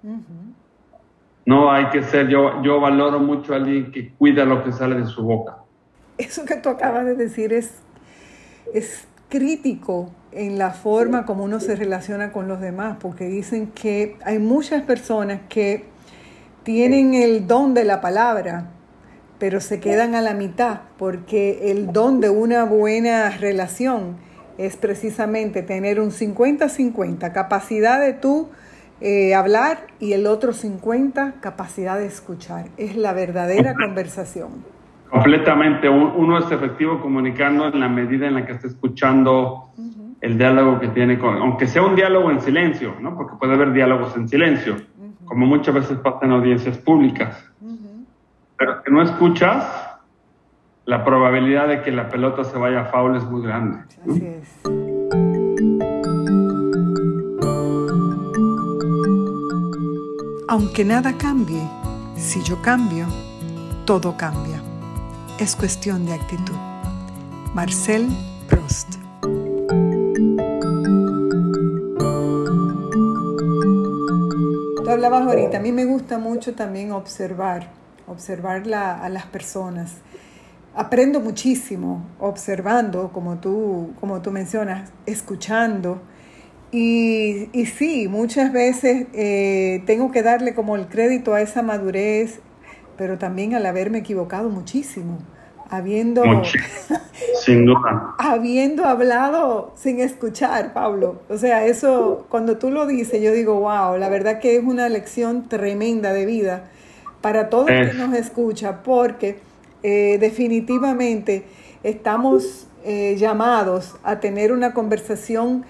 [1.47, 4.97] No hay que ser, yo, yo valoro mucho a alguien que cuida lo que sale
[4.97, 5.59] de su boca.
[6.17, 7.84] Eso que tú acabas de decir es,
[8.73, 14.17] es crítico en la forma como uno se relaciona con los demás, porque dicen que
[14.25, 15.85] hay muchas personas que
[16.65, 18.71] tienen el don de la palabra,
[19.39, 24.17] pero se quedan a la mitad, porque el don de una buena relación
[24.59, 28.49] es precisamente tener un 50-50, capacidad de tú
[29.01, 32.67] eh, hablar y el otro 50 capacidad de escuchar.
[32.77, 34.74] Es la verdadera conversación.
[35.15, 35.89] Completamente.
[35.89, 39.71] Uno es efectivo comunicando en la medida en la que está escuchando
[40.21, 43.15] el diálogo que tiene con, aunque sea un diálogo en silencio, ¿no?
[43.15, 44.75] Porque puede haber diálogos en silencio,
[45.25, 47.49] como muchas veces pasa en audiencias públicas.
[48.57, 49.65] Pero que no escuchas,
[50.85, 53.85] la probabilidad de que la pelota se vaya a foul es muy grande.
[54.09, 54.63] Así es.
[60.49, 61.63] Aunque nada cambie,
[62.17, 63.07] si yo cambio,
[63.85, 64.54] todo cambia.
[65.41, 66.55] Es cuestión de actitud.
[67.55, 68.07] Marcel
[68.49, 68.95] Proust.
[74.85, 77.71] Tú hablabas ahorita, a mí me gusta mucho también observar,
[78.07, 79.97] observar a las personas.
[80.75, 86.01] Aprendo muchísimo observando, como tú, como tú mencionas, escuchando
[86.71, 92.41] y, y sí, muchas veces eh, tengo que darle como el crédito a esa madurez,
[92.97, 95.19] pero también al haberme equivocado muchísimo,
[95.71, 96.23] habiendo,
[97.45, 98.15] sin duda.
[98.19, 101.21] habiendo hablado sin escuchar, Pablo.
[101.29, 104.89] O sea, eso, cuando tú lo dices, yo digo, wow, la verdad que es una
[104.89, 106.65] lección tremenda de vida
[107.21, 109.39] para todos los que nos escucha, porque
[109.83, 111.45] eh, definitivamente
[111.83, 115.65] estamos eh, llamados a tener una conversación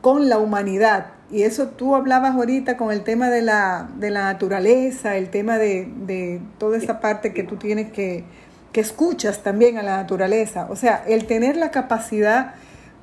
[0.00, 1.06] con la humanidad.
[1.32, 5.56] Y eso tú hablabas ahorita con el tema de la, de la naturaleza, el tema
[5.56, 8.24] de, toda esa parte que tú tienes que,
[8.70, 10.66] que escuchas también a la naturaleza.
[10.68, 12.54] O sea, el tener la capacidad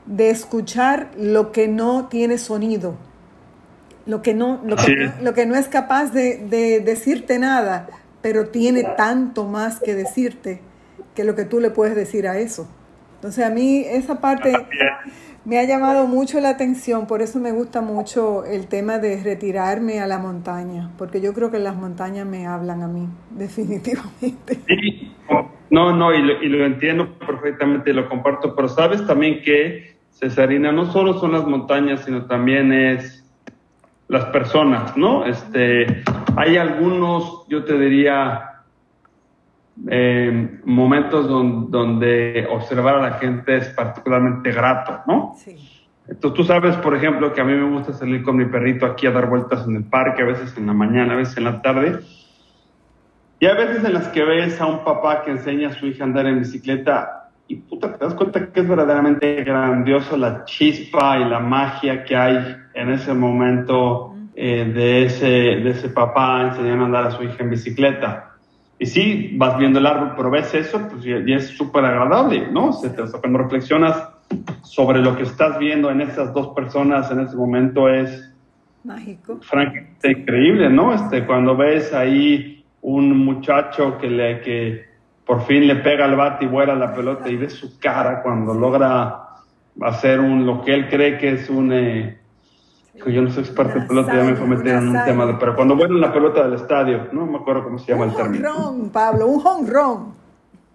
[0.06, 2.98] de escuchar lo que no tiene sonido,
[4.06, 7.88] lo que no, lo que, no, lo que no es capaz de, de, decirte nada,
[8.22, 10.62] pero tiene tanto más que decirte
[11.16, 12.68] que lo que tú le puedes decir a eso.
[13.20, 14.54] Entonces a mí esa parte
[15.44, 20.00] me ha llamado mucho la atención, por eso me gusta mucho el tema de retirarme
[20.00, 24.60] a la montaña, porque yo creo que las montañas me hablan a mí, definitivamente.
[24.68, 25.12] Sí,
[25.70, 30.72] no, no, y lo, y lo entiendo perfectamente, lo comparto, pero sabes también que, Cesarina,
[30.72, 33.26] no solo son las montañas, sino también es
[34.08, 35.26] las personas, ¿no?
[35.26, 36.04] Este,
[36.38, 38.49] hay algunos, yo te diría,
[39.88, 45.36] eh, momentos donde observar a la gente es particularmente grato, ¿no?
[45.38, 45.56] Sí.
[46.08, 49.06] Entonces tú sabes, por ejemplo, que a mí me gusta salir con mi perrito aquí
[49.06, 51.62] a dar vueltas en el parque, a veces en la mañana, a veces en la
[51.62, 52.00] tarde.
[53.40, 56.04] Y hay veces en las que ves a un papá que enseña a su hija
[56.04, 57.20] a andar en bicicleta
[57.50, 62.16] y puta, te das cuenta que es verdaderamente grandioso la chispa y la magia que
[62.16, 67.24] hay en ese momento eh, de, ese, de ese papá enseñando a andar a su
[67.24, 68.29] hija en bicicleta.
[68.80, 72.72] Y sí, vas viendo el árbol, pero ves eso, pues es súper agradable, ¿no?
[72.72, 74.10] Se te, cuando reflexionas
[74.64, 78.34] sobre lo que estás viendo en esas dos personas en ese momento es
[78.86, 79.40] mágico.
[79.42, 80.94] Francamente increíble, ¿no?
[80.94, 84.86] Este, cuando ves ahí un muchacho que le que
[85.26, 88.54] por fin le pega al bate y vuela la pelota y ves su cara cuando
[88.54, 89.26] logra
[89.82, 92.19] hacer un lo que él cree que es un eh,
[93.08, 95.34] yo no soy experto en pelota, ya me fue a meter en un tema, de,
[95.36, 98.50] pero cuando vuela la pelota del estadio, no me acuerdo cómo se llama el término.
[98.50, 100.14] Un home Pablo, un home run.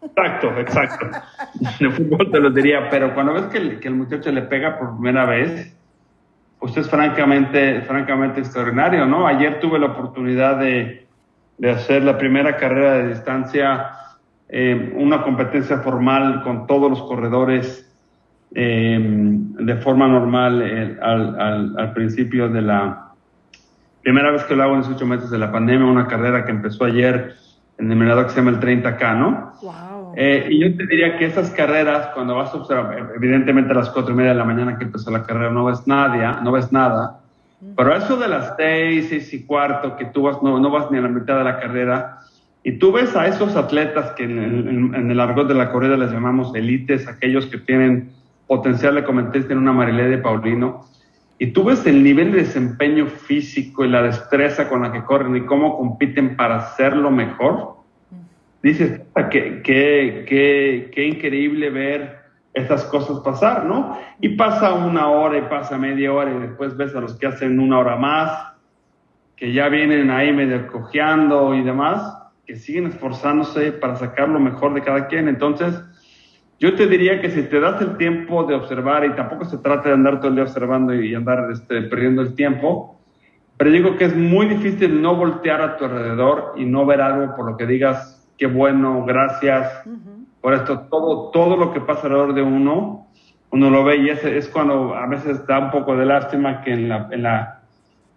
[0.03, 1.07] Exacto, exacto.
[1.81, 4.79] De fútbol te lo diría, pero cuando ves que el, que el muchacho le pega
[4.79, 5.77] por primera vez,
[6.59, 9.27] pues es francamente, francamente extraordinario, ¿no?
[9.27, 11.07] Ayer tuve la oportunidad de,
[11.59, 13.91] de hacer la primera carrera de distancia,
[14.49, 17.94] eh, una competencia formal con todos los corredores
[18.55, 23.09] eh, de forma normal eh, al, al, al, principio de la
[24.03, 26.85] primera vez que lo hago en 18 meses de la pandemia, una carrera que empezó
[26.85, 27.35] ayer
[27.79, 29.53] en el menado que se llama el 30K, ¿no?
[29.63, 30.13] Wow.
[30.17, 33.91] Eh, y yo te diría que esas carreras, cuando vas a observar, evidentemente a las
[33.91, 36.71] cuatro y media de la mañana que empezó la carrera no ves nada, no ves
[36.71, 37.19] nada,
[37.77, 40.99] pero eso de las seis, seis y cuarto, que tú vas, no, no vas ni
[40.99, 42.21] a la mitad de la carrera,
[42.63, 45.97] y tú ves a esos atletas que en el, en el argot de la corrida
[45.97, 48.13] les llamamos elites, aquellos que tienen
[48.47, 50.85] potencial de comentarse en una Marilé de Paulino,
[51.39, 55.37] y tú ves el nivel de desempeño físico y la destreza con la que corren
[55.37, 57.75] y cómo compiten para hacerlo mejor,
[58.63, 62.25] dices, qué, qué, qué, qué increíble ver
[62.55, 63.99] estas cosas pasar, ¿no?
[64.21, 67.59] Y pasa una hora y pasa media hora y después ves a los que hacen
[67.59, 68.55] una hora más,
[69.37, 72.17] que ya vienen ahí medio cojeando y demás,
[72.47, 75.27] que siguen esforzándose para sacar lo mejor de cada quien.
[75.27, 75.75] Entonces,
[76.65, 79.91] yo te diría que si te das el tiempo de observar, y tampoco se trata
[79.91, 82.99] de andar todo el día observando y andar este, perdiendo el tiempo,
[83.59, 87.37] pero digo que es muy difícil no voltear a tu alrededor y no ver algo
[87.37, 90.27] por lo que digas, qué bueno, gracias uh -huh.
[90.41, 93.09] por esto, todo, todo lo que pasa alrededor de uno,
[93.51, 96.73] uno lo ve y es, es cuando a veces da un poco de lástima que
[96.73, 97.61] en la, en la,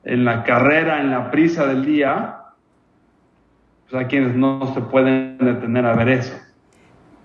[0.06, 2.38] en la carrera, en la prisa del día,
[3.89, 6.47] pues hay quienes no se pueden detener a ver eso.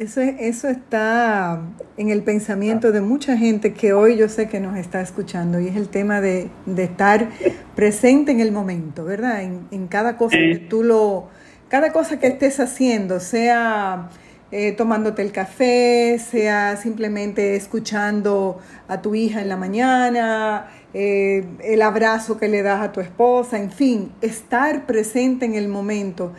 [0.03, 1.61] Eso, eso está
[1.97, 5.69] en el pensamiento de mucha gente que hoy yo sé que nos está escuchando y
[5.69, 7.29] es el tema de, de estar
[7.77, 9.43] presente en el momento, ¿verdad?
[9.43, 11.29] En, en, cada cosa que tú lo,
[11.69, 14.09] cada cosa que estés haciendo, sea
[14.51, 21.81] eh, tomándote el café, sea simplemente escuchando a tu hija en la mañana, eh, el
[21.81, 26.33] abrazo que le das a tu esposa, en fin, estar presente en el momento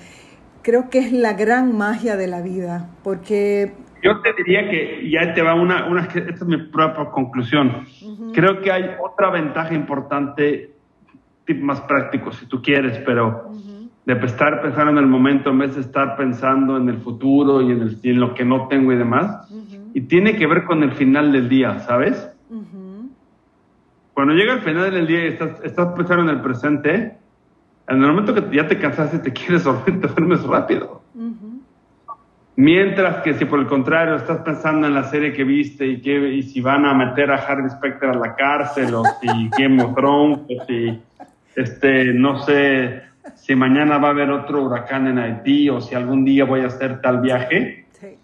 [0.64, 3.74] creo que es la gran magia de la vida, porque...
[4.02, 7.86] Yo te diría que ya te va una, una esta es mi propia conclusión.
[8.02, 8.32] Uh -huh.
[8.34, 10.72] Creo que hay otra ventaja importante,
[11.62, 13.90] más práctico si tú quieres, pero uh -huh.
[14.06, 17.72] de estar pensando en el momento en vez de estar pensando en el futuro y
[17.72, 19.50] en, el, y en lo que no tengo y demás.
[19.50, 19.92] Uh -huh.
[19.94, 22.30] Y tiene que ver con el final del día, ¿sabes?
[24.14, 27.18] Cuando llega el final del día y estás, estás pensando en el presente,
[27.88, 31.02] en el momento que ya te cansaste y te quieres dormir, te duermes rápido.
[31.16, 31.60] Uh -huh.
[32.56, 36.34] Mientras que si por el contrario estás pensando en la serie que viste y, que,
[36.34, 39.96] y si van a meter a Harry Specter a la cárcel o si Game of
[39.96, 41.02] Thrones o si,
[41.56, 43.02] este, no sé,
[43.34, 46.68] si mañana va a haber otro huracán en Haití o si algún día voy a
[46.68, 47.88] hacer tal viaje.
[47.94, 48.18] Sí.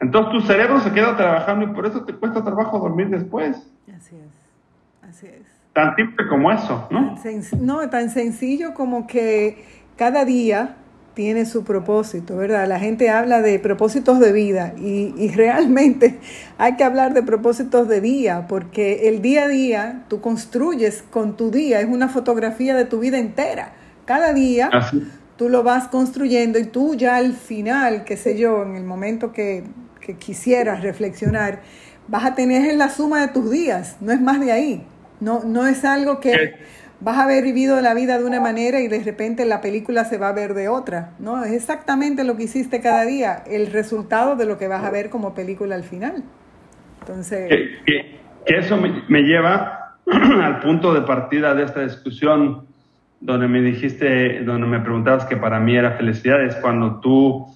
[0.00, 3.56] Entonces tu cerebro se queda trabajando y por eso te cuesta trabajo dormir después.
[3.94, 7.18] Así es, así es tan simple como eso, ¿no?
[7.22, 9.64] Tan no, tan sencillo como que
[9.96, 10.76] cada día
[11.14, 12.68] tiene su propósito, ¿verdad?
[12.68, 16.20] La gente habla de propósitos de vida y, y, realmente
[16.58, 21.36] hay que hablar de propósitos de día porque el día a día tú construyes con
[21.36, 23.72] tu día, es una fotografía de tu vida entera.
[24.04, 25.02] Cada día Así.
[25.36, 29.32] tú lo vas construyendo y tú ya al final, qué sé yo, en el momento
[29.32, 29.64] que,
[30.00, 31.62] que quisieras reflexionar,
[32.06, 34.86] vas a tener la suma de tus días, no es más de ahí.
[35.20, 36.56] No, no es algo que
[37.00, 40.18] vas a haber vivido la vida de una manera y de repente la película se
[40.18, 41.12] va a ver de otra.
[41.18, 44.90] No, es exactamente lo que hiciste cada día, el resultado de lo que vas a
[44.90, 46.24] ver como película al final.
[47.00, 47.48] Entonces...
[47.48, 52.66] Que, que, que eso me, me lleva al punto de partida de esta discusión
[53.20, 57.46] donde me dijiste, donde me preguntabas que para mí era felicidad, es cuando tú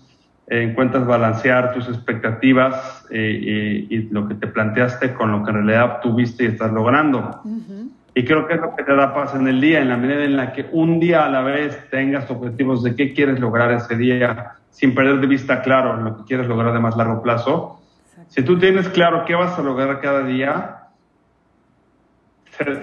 [0.46, 5.66] encuentras balancear tus expectativas eh, y, y, lo que te planteaste con lo que en
[5.66, 7.40] realidad tuviste y estás logrando.
[7.44, 7.90] Uh -huh.
[8.14, 10.24] Y creo que es lo que te da paz en el día, en la medida
[10.24, 13.96] en la que un día a la vez tengas objetivos de qué quieres lograr ese
[13.96, 17.80] día, sin perder de vista claro lo que quieres lograr de más largo plazo.
[18.28, 20.76] Si tú tienes claro qué vas a lograr cada día,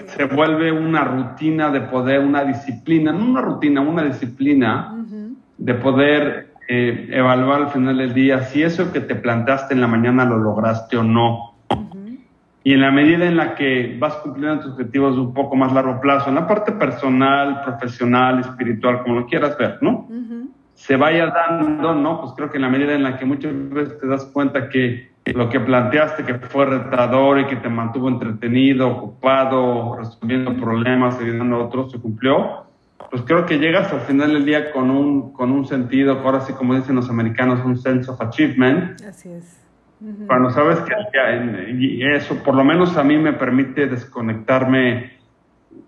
[0.07, 4.95] se, vuelve una rutina de poder, una disciplina, no una rutina, una disciplina
[5.57, 9.87] de poder eh, evaluar al final del día si eso que te plantaste en la
[9.87, 11.55] mañana lo lograste o no.
[12.63, 15.73] Y en la medida en la que vas cumpliendo tus objetivos de un poco más
[15.73, 20.07] largo plazo, en la parte personal, profesional, espiritual, como lo quieras ver, ¿no?
[20.75, 22.21] Se vaya dando, ¿no?
[22.21, 25.09] Pues creo que en la medida en la que muchas veces te das cuenta que
[25.25, 31.55] lo que planteaste que fue retador y que te mantuvo entretenido, ocupado, resolviendo problemas, ayudando
[31.55, 32.68] a otros, se cumplió,
[33.09, 36.53] pues creo que llegas al final del día con un, con un sentido, ahora sí
[36.53, 39.01] como dicen los americanos, un sense of achievement.
[39.01, 39.57] Así es.
[40.27, 40.93] Cuando sabes que
[41.77, 45.11] y eso por lo menos a mí me permite desconectarme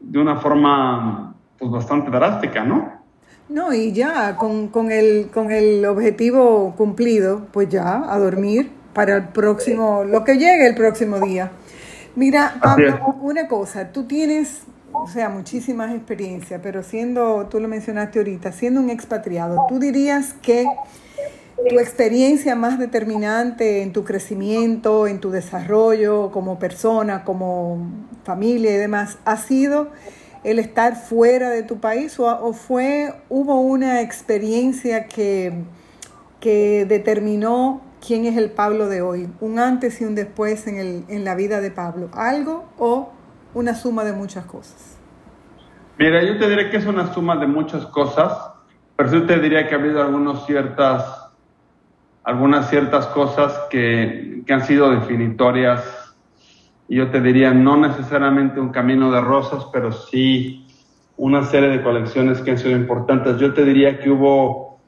[0.01, 3.01] de una forma pues bastante drástica, ¿no?
[3.47, 9.17] No, y ya con, con, el, con el objetivo cumplido, pues ya a dormir para
[9.17, 11.51] el próximo, lo que llegue el próximo día.
[12.15, 18.19] Mira, Pablo, una cosa, tú tienes, o sea, muchísimas experiencias, pero siendo, tú lo mencionaste
[18.19, 20.65] ahorita, siendo un expatriado, ¿tú dirías que
[21.69, 27.89] tu experiencia más determinante en tu crecimiento, en tu desarrollo como persona, como
[28.23, 29.89] familia y demás, ha sido
[30.43, 35.53] el estar fuera de tu país o, o fue, hubo una experiencia que,
[36.39, 41.05] que determinó quién es el Pablo de hoy, un antes y un después en, el,
[41.07, 43.09] en la vida de Pablo, algo o
[43.53, 44.97] una suma de muchas cosas.
[45.97, 48.31] Mira, yo te diré que es una suma de muchas cosas,
[48.95, 51.31] pero yo te diría que ha habido algunas ciertas,
[52.23, 56.15] algunas ciertas cosas que, que han sido definitorias
[56.87, 60.67] y yo te diría no necesariamente un camino de rosas, pero sí
[61.17, 63.37] una serie de colecciones que han sido importantes.
[63.37, 64.79] Yo te diría que hubo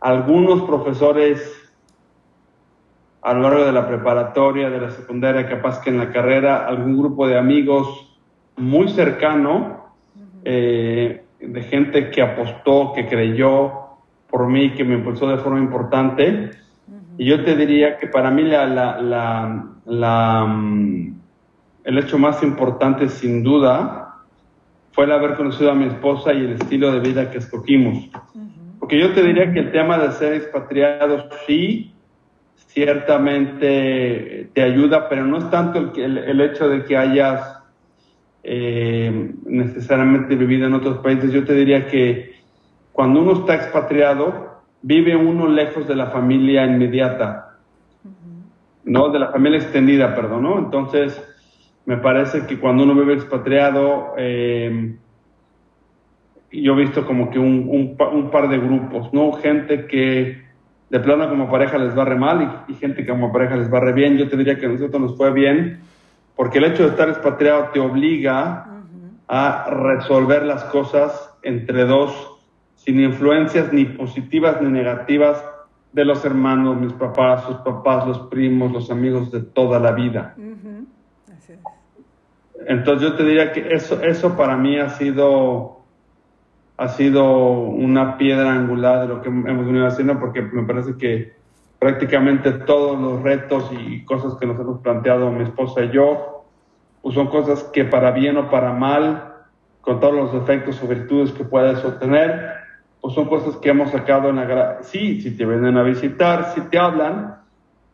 [0.00, 1.65] algunos profesores
[3.26, 6.96] a lo largo de la preparatoria, de la secundaria, capaz que en la carrera, algún
[6.96, 8.16] grupo de amigos
[8.56, 9.96] muy cercano,
[10.44, 13.72] eh, de gente que apostó, que creyó
[14.30, 16.50] por mí, que me impulsó de forma importante.
[17.18, 21.14] Y yo te diría que para mí la, la, la, mm,
[21.82, 24.22] el hecho más importante, sin duda,
[24.92, 28.08] fue el haber conocido a mi esposa y el estilo de vida que escogimos.
[28.78, 31.92] Porque yo te diría que el tema de ser expatriado sí
[32.76, 37.62] ciertamente te ayuda, pero no es tanto el, el, hecho de que hayas
[38.42, 41.32] eh, necesariamente vivido en otros países.
[41.32, 42.34] Yo te diría que
[42.92, 47.56] cuando uno está expatriado, vive uno lejos de la familia inmediata,
[48.84, 50.58] no de la familia extendida, perdón, ¿no?
[50.58, 51.18] Entonces,
[51.86, 54.96] me parece que cuando uno vive expatriado, eh,
[56.52, 59.32] yo he visto como que un, un, un par de grupos, ¿no?
[59.32, 60.45] Gente que
[60.88, 63.80] de plano como pareja les va re mal y, gente que como pareja les va
[63.80, 64.16] re bien.
[64.16, 65.80] Yo te diría que a nosotros nos fue bien
[66.36, 68.66] porque el hecho de estar expatriado te obliga
[69.26, 72.36] a resolver las cosas entre dos
[72.76, 75.42] sin influencias ni positivas ni negativas
[75.92, 80.36] de los hermanos, mis papás, sus papás, los primos, los amigos de toda la vida.
[82.66, 85.75] Entonces yo te diría que eso, eso para mí ha sido
[86.76, 91.34] ha sido una piedra angular de lo que hemos venido haciendo porque me parece que
[91.78, 96.44] prácticamente todos los retos y cosas que nos hemos planteado mi esposa y yo,
[97.02, 99.34] pues son cosas que para bien o para mal,
[99.80, 102.50] con todos los defectos o virtudes que puedes obtener,
[103.00, 104.78] pues son cosas que hemos sacado en la...
[104.82, 107.36] Sí, si te vienen a visitar, si te hablan,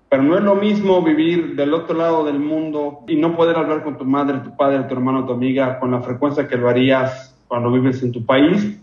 [0.09, 3.85] pero no es lo mismo vivir del otro lado del mundo y no poder hablar
[3.85, 7.32] con tu madre, tu padre, tu hermano, tu amiga con la frecuencia que lo harías
[7.53, 8.81] cuando vives en tu país.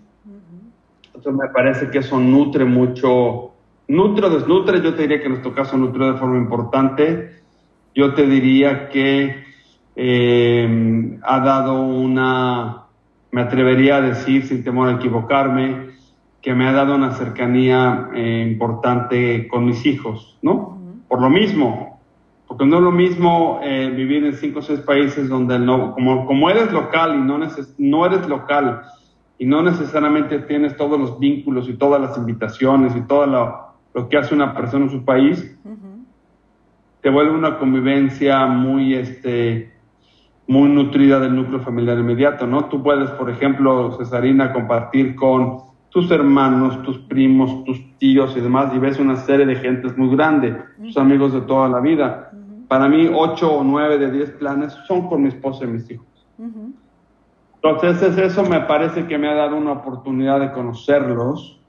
[1.08, 3.54] Entonces me parece que eso nutre mucho,
[3.88, 7.42] nutre o desnutre, yo te diría que en nuestro caso nutre de forma importante.
[7.96, 9.44] Yo te diría que
[9.96, 12.84] eh, ha dado una,
[13.32, 15.88] me atrevería a decir sin temor a equivocarme,
[16.40, 20.78] que me ha dado una cercanía eh, importante con mis hijos, ¿no?
[21.08, 21.99] Por lo mismo,
[22.50, 26.26] porque no es lo mismo eh, vivir en cinco o seis países donde no, como,
[26.26, 28.82] como eres local y no, neces no eres local
[29.38, 34.10] y no necesariamente tienes todos los vínculos y todas las invitaciones y todo lo, lo
[34.10, 35.56] que hace una persona en su país,
[37.02, 39.72] te vuelve una convivencia muy, este,
[40.48, 42.66] muy nutrida del núcleo familiar inmediato, ¿no?
[42.66, 48.72] Tú puedes, por ejemplo, Cesarina, compartir con tus hermanos, tus primos, tus tíos y demás,
[48.76, 52.29] y ves una serie de gentes muy grande, tus amigos de toda la vida.
[52.70, 56.06] Para mí, ocho o nueve de diez planes son con mi esposa y mis hijos.
[57.62, 61.60] Entonces, eso me parece que me ha dado una oportunidad de conocerlos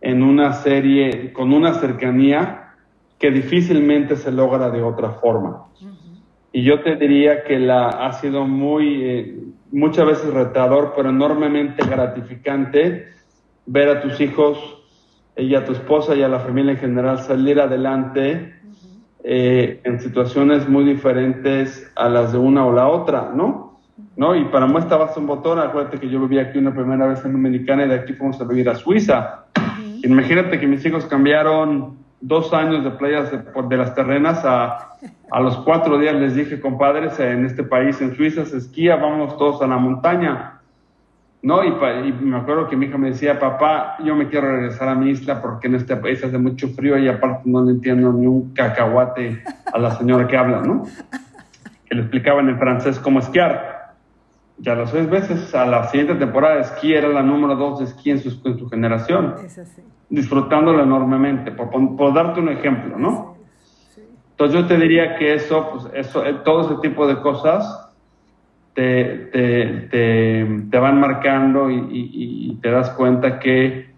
[0.00, 2.76] en una serie, con una cercanía
[3.18, 5.66] que difícilmente se logra de otra forma.
[6.52, 11.84] Y yo te diría que la, ha sido muy, eh, muchas veces retador, pero enormemente
[11.84, 13.08] gratificante
[13.66, 14.58] ver a tus hijos
[15.36, 18.59] y a tu esposa y a la familia en general salir adelante
[19.22, 23.80] eh, en situaciones muy diferentes a las de una o la otra, ¿no?
[24.16, 24.34] ¿No?
[24.34, 27.32] Y para muestra basta un botón, acuérdate que yo vivía aquí una primera vez en
[27.32, 29.44] Dominicana y de aquí fuimos a vivir a Suiza.
[30.02, 34.96] Imagínate que mis hijos cambiaron dos años de playas de, de las terrenas a,
[35.30, 39.36] a, los cuatro días les dije, compadres, en este país, en Suiza, se esquía, vamos
[39.36, 40.59] todos a la montaña.
[41.42, 41.64] ¿No?
[41.64, 44.94] Y, y, me acuerdo que mi hija me decía, papá, yo me quiero regresar a
[44.94, 48.26] mi isla porque en este país hace mucho frío y aparte no le entiendo ni
[48.26, 50.84] un cacahuate a la señora que habla, ¿no?
[51.86, 53.94] Que le explicaba en francés cómo esquiar.
[54.58, 57.86] Ya las seis veces a la siguiente temporada de esquí era la número dos de
[57.86, 59.36] esquí en su, en su generación.
[59.42, 63.36] Es así disfrutándolo enormemente, por, por, darte un ejemplo, ¿no?
[64.32, 67.89] Entonces yo te diría que eso, pues eso, eh, todo ese tipo de cosas
[68.74, 73.90] te, te, te, te van marcando y, y, te das cuenta que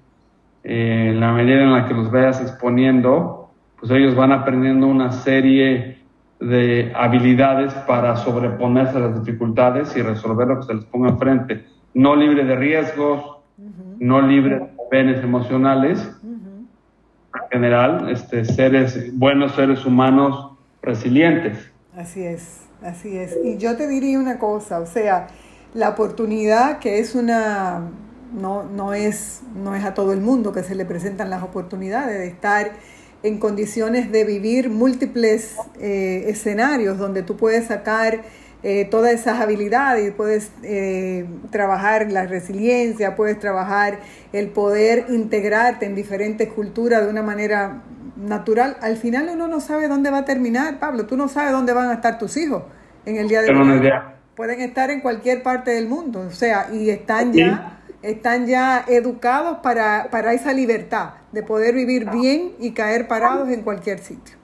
[0.65, 5.99] eh, la medida en la que los veas exponiendo, pues ellos van aprendiendo una serie
[6.41, 11.65] de habilidades para sobreponerse a las dificultades y resolver lo que se les ponga enfrente.
[11.95, 13.39] No libre de riesgos,
[13.99, 16.19] no libre de penes emocionales,
[17.35, 20.53] en general, este, seres, buenos seres humanos
[20.83, 21.73] resilientes.
[21.97, 23.37] Así es, así es.
[23.43, 25.29] Y yo te diría una cosa, o sea,
[25.75, 27.91] la oportunidad que es una,
[28.35, 32.19] no, no, es, no es a todo el mundo que se le presentan las oportunidades
[32.19, 32.73] de estar
[33.23, 38.23] en condiciones de vivir múltiples eh, escenarios donde tú puedes sacar
[38.65, 43.99] eh, todas esas habilidades, puedes eh, trabajar la resiliencia, puedes trabajar
[44.33, 47.83] el poder integrarte en diferentes culturas de una manera
[48.23, 48.77] natural.
[48.81, 51.91] Al final uno no sabe dónde va a terminar, Pablo, tú no sabes dónde van
[51.91, 52.65] a estar tus hijos
[53.05, 53.91] en el día de hoy.
[54.35, 59.59] Pueden estar en cualquier parte del mundo, o sea, y están ya están ya educados
[59.59, 64.37] para, para esa libertad de poder vivir bien y caer parados en cualquier sitio.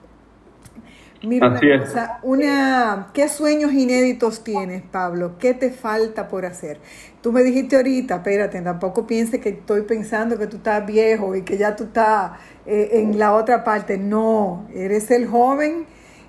[1.21, 5.37] Mira, una, ¿qué sueños inéditos tienes, Pablo?
[5.37, 6.79] ¿Qué te falta por hacer?
[7.21, 11.41] Tú me dijiste ahorita, espérate, tampoco piense que estoy pensando que tú estás viejo y
[11.41, 13.97] que ya tú estás eh, en la otra parte.
[13.97, 15.85] No, eres el joven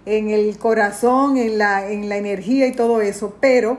[0.07, 3.79] en el corazón, en la, en la energía y todo eso, pero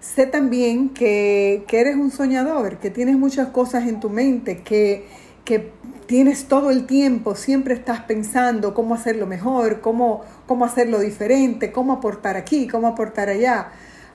[0.00, 5.06] sé también que, que eres un soñador, que tienes muchas cosas en tu mente, que,
[5.44, 5.72] que
[6.06, 11.94] tienes todo el tiempo, siempre estás pensando cómo hacerlo mejor, cómo, cómo hacerlo diferente, cómo
[11.94, 13.68] aportar aquí, cómo aportar allá.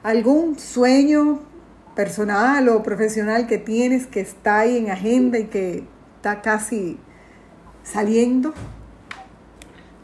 [0.03, 1.39] ¿Algún sueño
[1.95, 5.83] personal o profesional que tienes que está ahí en agenda y que
[6.15, 6.97] está casi
[7.83, 8.53] saliendo?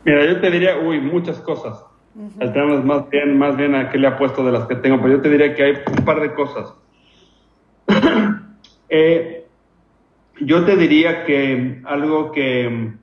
[0.04, 1.84] Mira, yo te diría, uy, muchas cosas.
[2.40, 5.02] El tema es más bien, más bien a qué le apuesto de las que tengo,
[5.02, 6.74] pero yo te diría que hay un par de cosas.
[8.90, 9.46] eh,
[10.40, 12.94] yo te diría que algo que,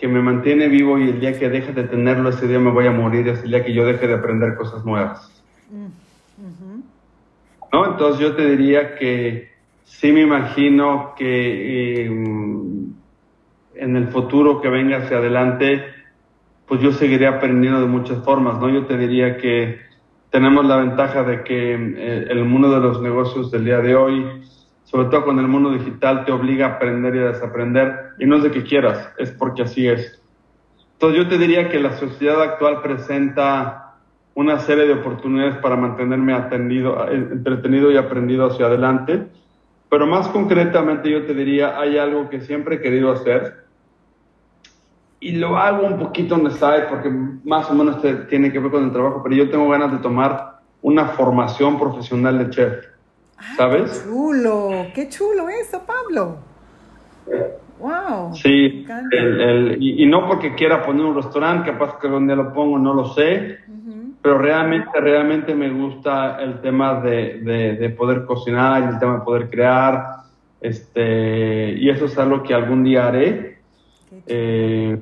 [0.00, 2.86] que me mantiene vivo y el día que deje de tenerlo, ese día me voy
[2.86, 5.30] a morir, es el día que yo deje de aprender cosas nuevas.
[7.70, 7.86] ¿No?
[7.86, 9.50] Entonces yo te diría que
[9.84, 12.94] sí me imagino que em,
[13.74, 15.84] en el futuro que venga hacia adelante,
[16.66, 18.70] pues yo seguiré aprendiendo de muchas formas, ¿no?
[18.70, 19.80] Yo te diría que
[20.30, 24.24] tenemos la ventaja de que eh, el mundo de los negocios del día de hoy,
[24.90, 28.36] sobre todo con el mundo digital, te obliga a aprender y a desaprender, y no
[28.36, 30.20] es de que quieras, es porque así es.
[30.94, 33.94] Entonces yo te diría que la sociedad actual presenta
[34.34, 39.28] una serie de oportunidades para mantenerme atendido, entretenido y aprendido hacia adelante,
[39.88, 43.64] pero más concretamente yo te diría, hay algo que siempre he querido hacer,
[45.20, 47.10] y lo hago un poquito on the side porque
[47.44, 50.60] más o menos tiene que ver con el trabajo, pero yo tengo ganas de tomar
[50.82, 52.89] una formación profesional de chef.
[53.56, 53.90] ¿Sabes?
[53.90, 56.38] Qué chulo, qué chulo eso, Pablo.
[57.78, 58.34] Wow.
[58.34, 58.86] Sí,
[59.78, 63.58] y, no porque quiera poner un restaurante, capaz que donde lo pongo no lo sé,
[64.20, 69.48] pero realmente, realmente me gusta el tema de, de, poder cocinar, el tema de poder
[69.48, 70.04] crear,
[70.60, 73.60] este, y eso es algo que algún día haré,
[74.26, 74.98] eh,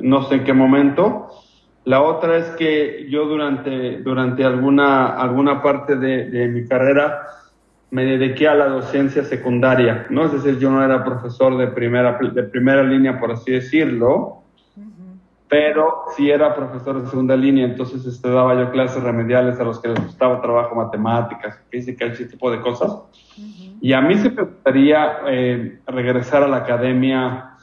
[0.00, 1.28] no sé en qué momento.
[1.84, 7.26] La otra es que yo durante, durante alguna, alguna parte de, de mi carrera,
[7.92, 10.24] me dediqué a la docencia secundaria, ¿no?
[10.24, 14.38] Es decir, yo no era profesor de primera, de primera línea, por así decirlo,
[15.46, 19.78] pero sí era profesor de segunda línea, entonces este, daba yo clases remediales a los
[19.78, 22.96] que les gustaba trabajo, matemáticas, física, ese tipo de cosas.
[23.82, 27.56] Y a mí se me gustaría eh, regresar a la academia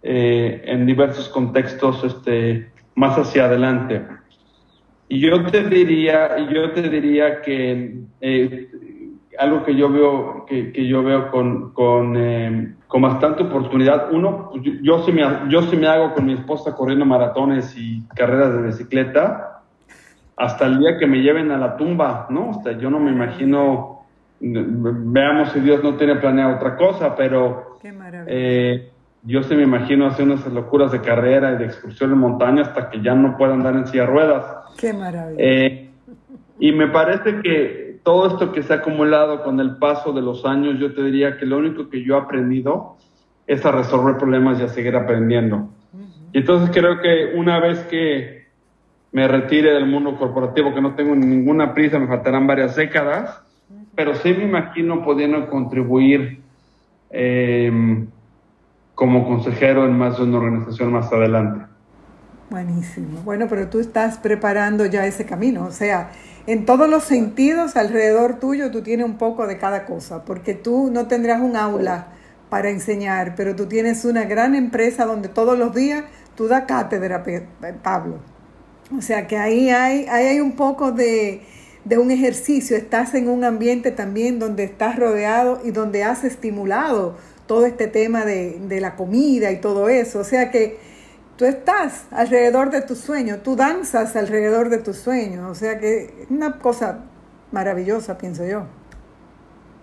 [0.00, 4.00] eh, en diversos contextos este, más hacia adelante.
[5.08, 8.70] Y yo te diría, yo te diría que eh,
[9.42, 14.50] algo que yo veo, que, que yo veo con, con, eh, con, bastante oportunidad, uno,
[14.50, 18.02] pues, yo, yo, sí me, yo sí me hago con mi esposa corriendo maratones y
[18.14, 19.52] carreras de bicicleta
[20.36, 22.50] hasta el día que me lleven a la tumba, ¿no?
[22.50, 24.04] O sea, yo no me imagino,
[24.40, 27.78] veamos si Dios no tiene planeado otra cosa, pero
[28.26, 28.90] eh,
[29.22, 32.90] yo sí me imagino hacer unas locuras de carrera y de excursión en montaña hasta
[32.90, 34.46] que ya no pueda andar en silla de ruedas.
[34.78, 35.36] Qué maravilla.
[35.38, 35.90] Eh,
[36.58, 40.44] y me parece que todo esto que se ha acumulado con el paso de los
[40.44, 42.96] años, yo te diría que lo único que yo he aprendido
[43.46, 45.68] es a resolver problemas y a seguir aprendiendo.
[46.32, 48.46] Y entonces creo que una vez que
[49.12, 53.42] me retire del mundo corporativo, que no tengo ninguna prisa, me faltarán varias décadas,
[53.94, 56.40] pero sí me imagino pudiendo contribuir
[57.10, 58.06] eh,
[58.94, 61.66] como consejero en más de una organización más adelante.
[62.50, 63.20] Buenísimo.
[63.24, 66.10] Bueno, pero tú estás preparando ya ese camino, o sea,
[66.46, 70.90] en todos los sentidos alrededor tuyo tú tienes un poco de cada cosa, porque tú
[70.92, 72.08] no tendrás un aula
[72.50, 77.24] para enseñar, pero tú tienes una gran empresa donde todos los días tú das cátedra,
[77.82, 78.16] Pablo.
[78.96, 81.42] O sea que ahí hay, ahí hay un poco de,
[81.84, 87.16] de un ejercicio, estás en un ambiente también donde estás rodeado y donde has estimulado
[87.46, 90.18] todo este tema de, de la comida y todo eso.
[90.18, 90.78] O sea que
[91.36, 96.04] tú estás alrededor de tu sueño, tú danzas alrededor de tu sueño, o sea que
[96.04, 97.04] es una cosa
[97.50, 98.66] maravillosa, pienso yo.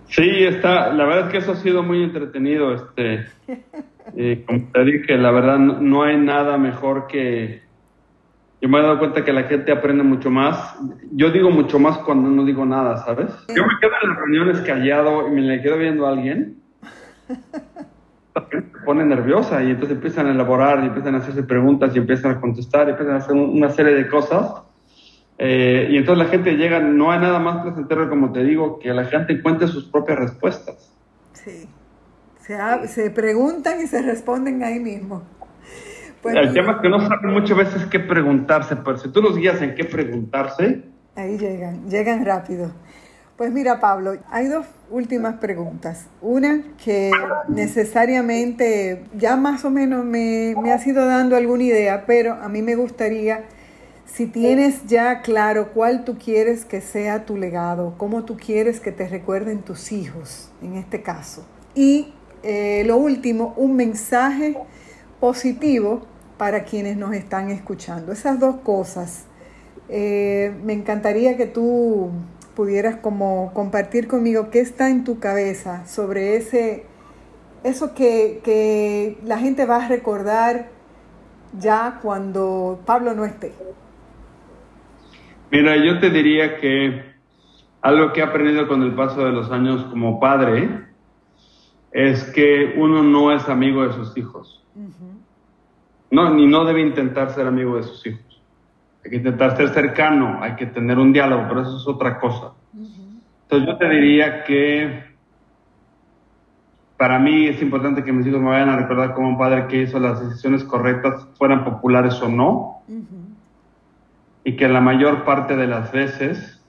[0.08, 3.26] Sí, está, la verdad es que eso ha sido muy entretenido, este,
[4.16, 7.62] eh, como te dije, la verdad no, hay nada mejor que,
[8.60, 10.76] yo me he dado cuenta que la gente aprende mucho más,
[11.12, 13.30] yo digo mucho más cuando no digo nada, ¿sabes?
[13.48, 16.60] Yo me quedo en las reuniones callado y me le quedo viendo a alguien
[18.50, 22.32] se pone nerviosa y entonces empiezan a elaborar y empiezan a hacerse preguntas y empiezan
[22.32, 24.62] a contestar y empiezan a hacer una serie de cosas.
[25.38, 28.92] Eh, y entonces la gente llega, no hay nada más placentero como te digo, que
[28.92, 30.94] la gente encuentre sus propias respuestas.
[31.32, 31.68] Sí,
[32.40, 35.22] se, se preguntan y se responden ahí mismo.
[36.22, 39.36] Pues el tema es que no saben muchas veces qué preguntarse, pero si tú los
[39.36, 40.84] guías en qué preguntarse...
[41.16, 42.70] Ahí llegan, llegan rápido.
[43.40, 46.04] Pues mira, Pablo, hay dos últimas preguntas.
[46.20, 47.10] Una que
[47.48, 52.60] necesariamente ya más o menos me, me has ido dando alguna idea, pero a mí
[52.60, 53.44] me gustaría,
[54.04, 58.92] si tienes ya claro cuál tú quieres que sea tu legado, cómo tú quieres que
[58.92, 61.46] te recuerden tus hijos, en este caso.
[61.74, 62.12] Y
[62.42, 64.58] eh, lo último, un mensaje
[65.18, 66.02] positivo
[66.36, 68.12] para quienes nos están escuchando.
[68.12, 69.24] Esas dos cosas.
[69.88, 72.10] Eh, me encantaría que tú
[72.60, 76.84] pudieras como compartir conmigo qué está en tu cabeza sobre ese,
[77.64, 80.68] eso que, que la gente va a recordar
[81.58, 83.54] ya cuando Pablo no esté.
[85.50, 87.02] Mira, yo te diría que
[87.80, 90.84] algo que he aprendido con el paso de los años como padre
[91.92, 94.62] es que uno no es amigo de sus hijos.
[96.10, 98.29] No, ni no debe intentar ser amigo de sus hijos
[99.04, 102.52] hay que intentar ser cercano, hay que tener un diálogo, pero eso es otra cosa.
[102.72, 105.10] Entonces yo te diría que
[106.96, 109.82] para mí es importante que mis hijos me vayan a recordar como un padre que
[109.82, 112.82] hizo las decisiones correctas, fueran populares o no,
[114.44, 116.62] y que la mayor parte de las veces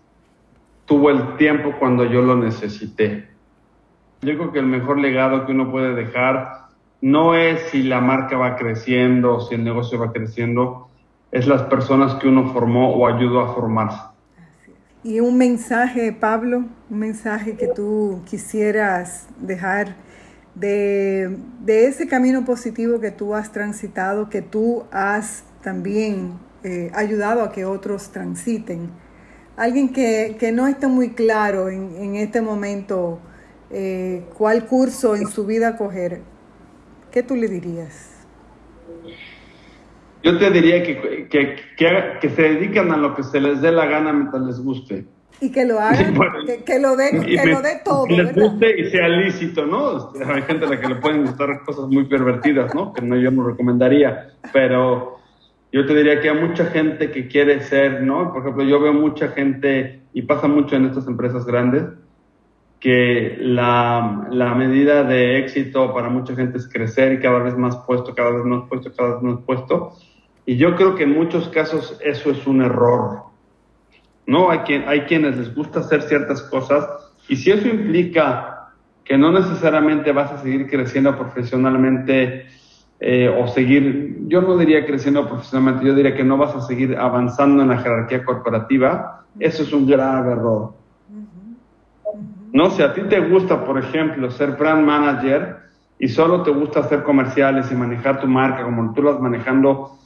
[0.86, 3.30] tuvo el tiempo cuando yo lo necesité.
[4.22, 6.68] Yo creo que el mejor legado que uno puede dejar
[7.02, 10.91] no es si la marca va creciendo si el negocio va creciendo,
[11.32, 14.00] es las personas que uno formó o ayudó a formarse.
[15.04, 19.96] Y un mensaje, Pablo, un mensaje que tú quisieras dejar
[20.54, 27.52] de, ese camino positivo que tú has transitado, que tú has también eh, ayudado a
[27.52, 28.92] que otros transiten.
[29.58, 33.20] Alguien que, no está muy claro en, este momento
[33.72, 36.22] eh, cuál curso en su vida coger,
[37.12, 38.11] ¿qué tú le dirías?
[40.24, 41.56] Yo te diría que, que,
[42.20, 45.06] que, se dedican a lo que se les dé la gana mientras les guste.
[45.40, 46.14] Y que lo hagan,
[46.66, 47.14] que, lo dé
[47.46, 48.06] lo dé todo.
[48.06, 50.12] Que les guste y sea lícito, ¿no?
[50.28, 52.94] Hay gente a la que le pueden gustar cosas muy pervertidas, ¿no?
[52.94, 54.28] Que no yo no recomendaría.
[54.54, 55.18] Pero
[55.72, 58.32] yo te diría que hay mucha gente que quiere ser, ¿no?
[58.32, 61.86] Por ejemplo, yo veo mucha gente, y pasa mucho en estas empresas grandes,
[62.80, 67.78] que la, la, medida de éxito para mucha gente es crecer y cada vez más
[67.78, 69.94] puesto, cada vez más puesto, cada vez más puesto.
[70.52, 73.22] Y yo creo que en muchos casos eso es un error.
[74.28, 76.86] No, hay, quien, hay quienes les gusta hacer ciertas cosas
[77.30, 78.74] y si eso implica
[79.06, 82.48] que no necesariamente vas a seguir creciendo profesionalmente
[83.00, 86.98] eh, o seguir, yo no diría creciendo profesionalmente, yo diría que no vas a seguir
[86.98, 90.74] avanzando en la jerarquía corporativa, eso es un grave error.
[92.52, 95.60] No, si a ti te gusta, por ejemplo, ser brand manager
[95.98, 100.01] y solo te gusta hacer comerciales y manejar tu marca como tú lo vas manejando,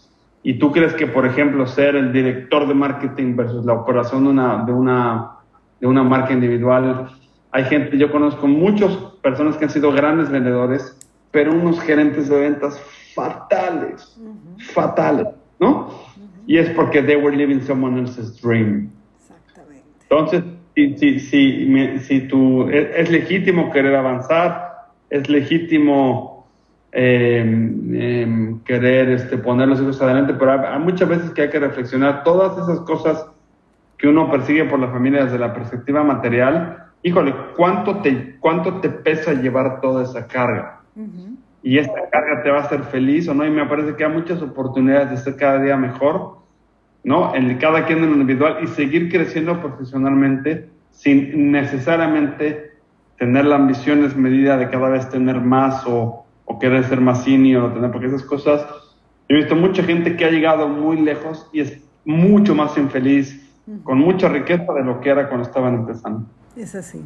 [0.48, 4.30] y tú crees que, por ejemplo, ser el director de marketing versus la operación de
[4.30, 5.32] una, de una,
[5.80, 7.10] de una marca individual,
[7.50, 8.92] hay gente, yo conozco muchas
[9.24, 11.00] personas que han sido grandes vendedores,
[11.32, 12.80] pero unos gerentes de ventas
[13.16, 14.22] fatales,
[14.72, 15.30] fatales,
[15.60, 15.90] ¿no?
[16.46, 18.92] Y es porque they were living someone else's dream.
[19.18, 19.84] Exactamente.
[20.04, 20.44] Entonces,
[20.76, 26.35] si, si, si, si tú, es, legítimo querer avanzar, es legítimo
[26.96, 32.58] querer este, poner los hijos adelante, pero hay, muchas veces que hay que reflexionar todas
[32.58, 33.28] esas cosas
[33.98, 36.86] que uno persigue por la familia desde la perspectiva material.
[37.04, 40.84] Híjole, ¿cuánto te, cuánto te pesa llevar toda esa carga?
[41.62, 43.46] Y esta carga te va a hacer feliz o no.
[43.46, 46.38] Y me parece que hay muchas oportunidades de ser cada día mejor,
[47.04, 47.36] ¿no?
[47.36, 52.72] En cada quien en lo individual y seguir creciendo profesionalmente sin necesariamente
[53.18, 57.74] tener la ambición desmedida de cada vez tener más o, o querer ser más senior,
[57.74, 58.66] tener, porque esas cosas.
[59.28, 63.42] He visto mucha gente que ha llegado muy lejos y es mucho más infeliz,
[63.84, 66.28] con mucha riqueza de lo que era cuando estaban empezando.
[66.56, 67.02] Es así.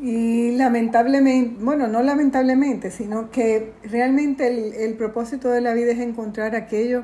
[0.00, 6.54] Y lamentablemente, bueno, no lamentablemente, sino que realmente el, propósito de la vida es encontrar
[6.54, 7.02] aquello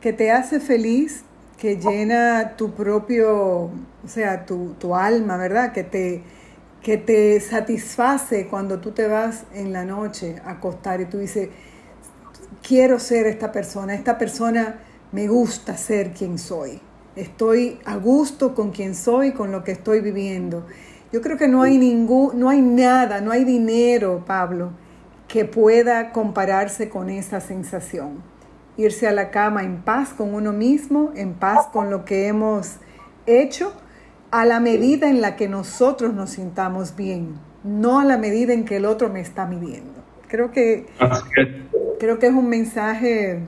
[0.00, 1.24] que te hace feliz,
[1.56, 3.70] que llena tu propio,
[4.04, 5.72] o sea, tu, tu alma, ¿verdad?
[5.72, 6.22] Que te,
[6.88, 11.50] que te satisface cuando tú te vas en la noche a acostar y tú dices,
[12.66, 14.80] quiero ser esta persona, esta persona
[15.12, 16.80] me gusta ser quien soy,
[17.14, 20.64] estoy a gusto con quien soy, con lo que estoy viviendo.
[21.12, 24.70] Yo creo que no hay ningún, no hay nada, no hay dinero, Pablo,
[25.28, 28.22] que pueda compararse con esa sensación.
[28.78, 32.76] Irse a la cama en paz con uno mismo, en paz con lo que hemos
[33.26, 33.74] hecho,
[34.30, 38.64] a la medida en la que nosotros nos sintamos bien, no a la medida en
[38.64, 39.92] que el otro me está midiendo.
[40.28, 40.86] Creo que,
[41.98, 43.40] creo que es un mensaje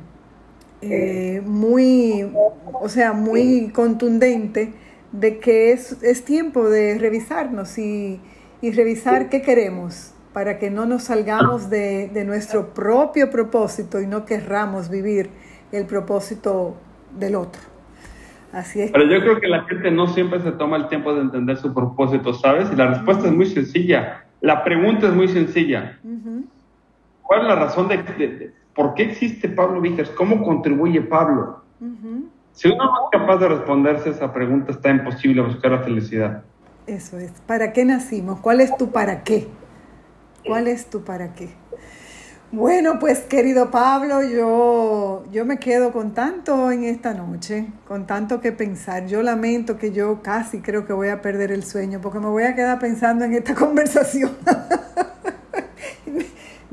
[0.83, 2.31] eh, muy,
[2.73, 4.73] o sea, muy contundente
[5.13, 8.21] de que es, es tiempo de revisarnos y,
[8.63, 14.07] y, revisar qué queremos para que no nos salgamos de, de, nuestro propio propósito y
[14.07, 15.29] no querramos vivir
[15.73, 16.77] el propósito
[17.19, 17.61] del otro.
[18.53, 18.91] Así es.
[18.91, 21.73] Pero yo creo que la gente no siempre se toma el tiempo de entender su
[21.73, 22.71] propósito, ¿sabes?
[22.73, 24.25] Y la respuesta es muy sencilla.
[24.41, 25.99] La pregunta es muy sencilla.
[27.23, 30.11] ¿Cuál es la razón de, por qué existe Pablo Víquez?
[30.11, 31.63] ¿Cómo contribuye Pablo?
[32.53, 36.43] Si uno no es capaz de responderse esa pregunta, está imposible buscar la felicidad.
[36.87, 37.31] Eso es.
[37.47, 38.41] ¿Para qué nacimos?
[38.41, 39.47] ¿Cuál es tu para qué?
[40.45, 41.51] ¿Cuál es tu para qué?
[42.53, 48.41] Bueno, pues querido Pablo, yo, yo me quedo con tanto en esta noche, con tanto
[48.41, 49.07] que pensar.
[49.07, 52.43] Yo lamento que yo casi creo que voy a perder el sueño porque me voy
[52.43, 54.37] a quedar pensando en esta conversación.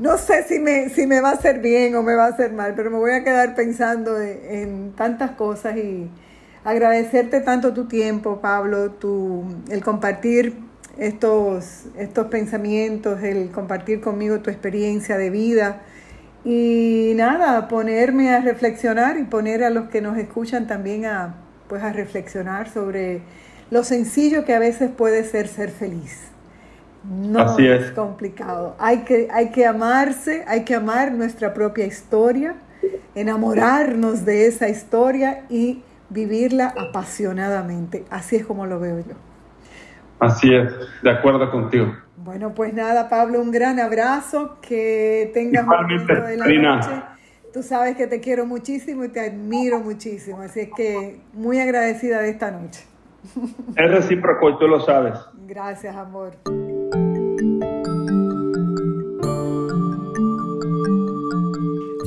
[0.00, 2.52] no sé si me, si me va a hacer bien o me va a hacer
[2.52, 6.10] mal, pero me voy a quedar pensando en, tantas cosas y
[6.64, 10.67] agradecerte tanto tu tiempo, Pablo, tu, el compartir
[10.98, 15.82] estos, estos pensamientos, el compartir conmigo tu experiencia de vida
[16.44, 21.36] y nada, ponerme a reflexionar y poner a los que nos escuchan también a,
[21.68, 23.22] pues a reflexionar sobre
[23.70, 26.28] lo sencillo que a veces puede ser ser feliz.
[27.04, 27.92] No es.
[27.92, 28.74] complicado.
[28.78, 32.56] Hay que, hay que amarse, hay que amar nuestra propia historia,
[33.14, 38.04] enamorarnos de esa historia y vivirla apasionadamente.
[38.10, 39.27] Así es como lo veo yo.
[40.20, 41.94] Así es, de acuerdo contigo.
[42.16, 46.90] Bueno, pues nada, Pablo, un gran abrazo, que tengas un momento de la noche.
[47.52, 52.20] Tú sabes que te quiero muchísimo y te admiro muchísimo, así es que muy agradecida
[52.20, 52.84] de esta noche.
[53.76, 55.14] Es recíproco y tú lo sabes.
[55.46, 56.32] Gracias, amor.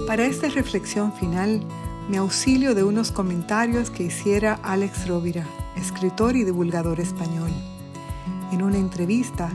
[0.08, 1.62] Para esta reflexión final,
[2.10, 5.46] me auxilio de unos comentarios que hiciera Alex Rovira,
[5.78, 7.52] escritor y divulgador español.
[8.52, 9.50] En una entrevista,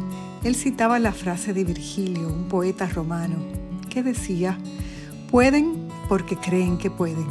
[0.44, 3.36] él citaba la frase de Virgilio, un poeta romano,
[3.90, 4.58] que decía,
[5.30, 7.26] pueden porque creen que pueden.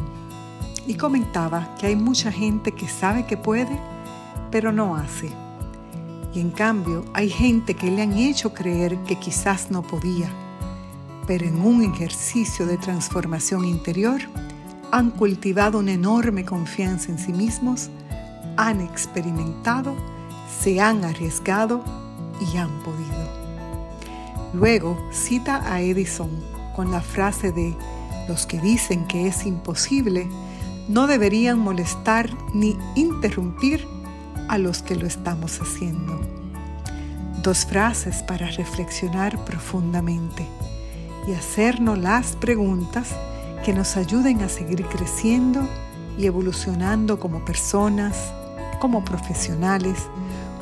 [0.88, 3.80] Y comentaba que hay mucha gente que sabe que puede,
[4.52, 5.30] pero no hace.
[6.34, 10.30] Y en cambio, hay gente que le han hecho creer que quizás no podía
[11.28, 14.22] pero en un ejercicio de transformación interior
[14.92, 17.90] han cultivado una enorme confianza en sí mismos,
[18.58, 19.96] han experimentado,
[20.62, 21.84] se han arriesgado
[22.40, 23.16] y han podido.
[24.54, 26.30] Luego cita a Edison
[26.76, 27.76] con la frase de
[28.28, 30.28] Los que dicen que es imposible
[30.88, 33.88] no deberían molestar ni interrumpir
[34.48, 36.22] a los que lo estamos haciendo.
[37.42, 40.46] Dos frases para reflexionar profundamente
[41.28, 43.10] y hacernos las preguntas
[43.64, 45.68] que nos ayuden a seguir creciendo
[46.18, 48.32] y evolucionando como personas,
[48.80, 49.98] como profesionales,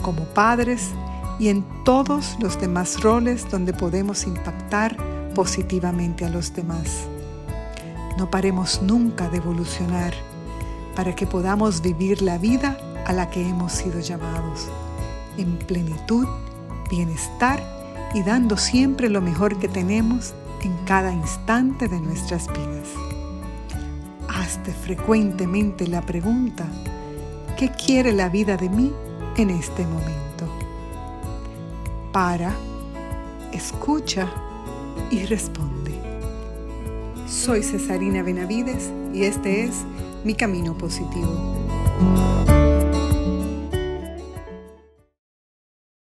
[0.04, 0.91] como padres
[1.39, 4.95] y en todos los demás roles donde podemos impactar
[5.34, 7.08] positivamente a los demás.
[8.18, 10.14] No paremos nunca de evolucionar
[10.95, 12.78] para que podamos vivir la vida
[13.08, 14.68] a la que hemos sido llamados,
[15.38, 16.28] en plenitud,
[16.89, 17.60] bienestar
[18.14, 22.89] y dando siempre lo mejor que tenemos en cada instante de nuestras vidas.
[24.30, 26.68] Hazte frecuentemente la pregunta,
[27.58, 28.93] ¿qué quiere la vida de mí
[29.38, 30.45] en este momento?
[32.11, 32.53] Para,
[33.51, 34.29] escucha
[35.09, 35.91] y responde.
[37.27, 39.84] Soy Cesarina Benavides y este es
[40.23, 42.72] Mi Camino Positivo.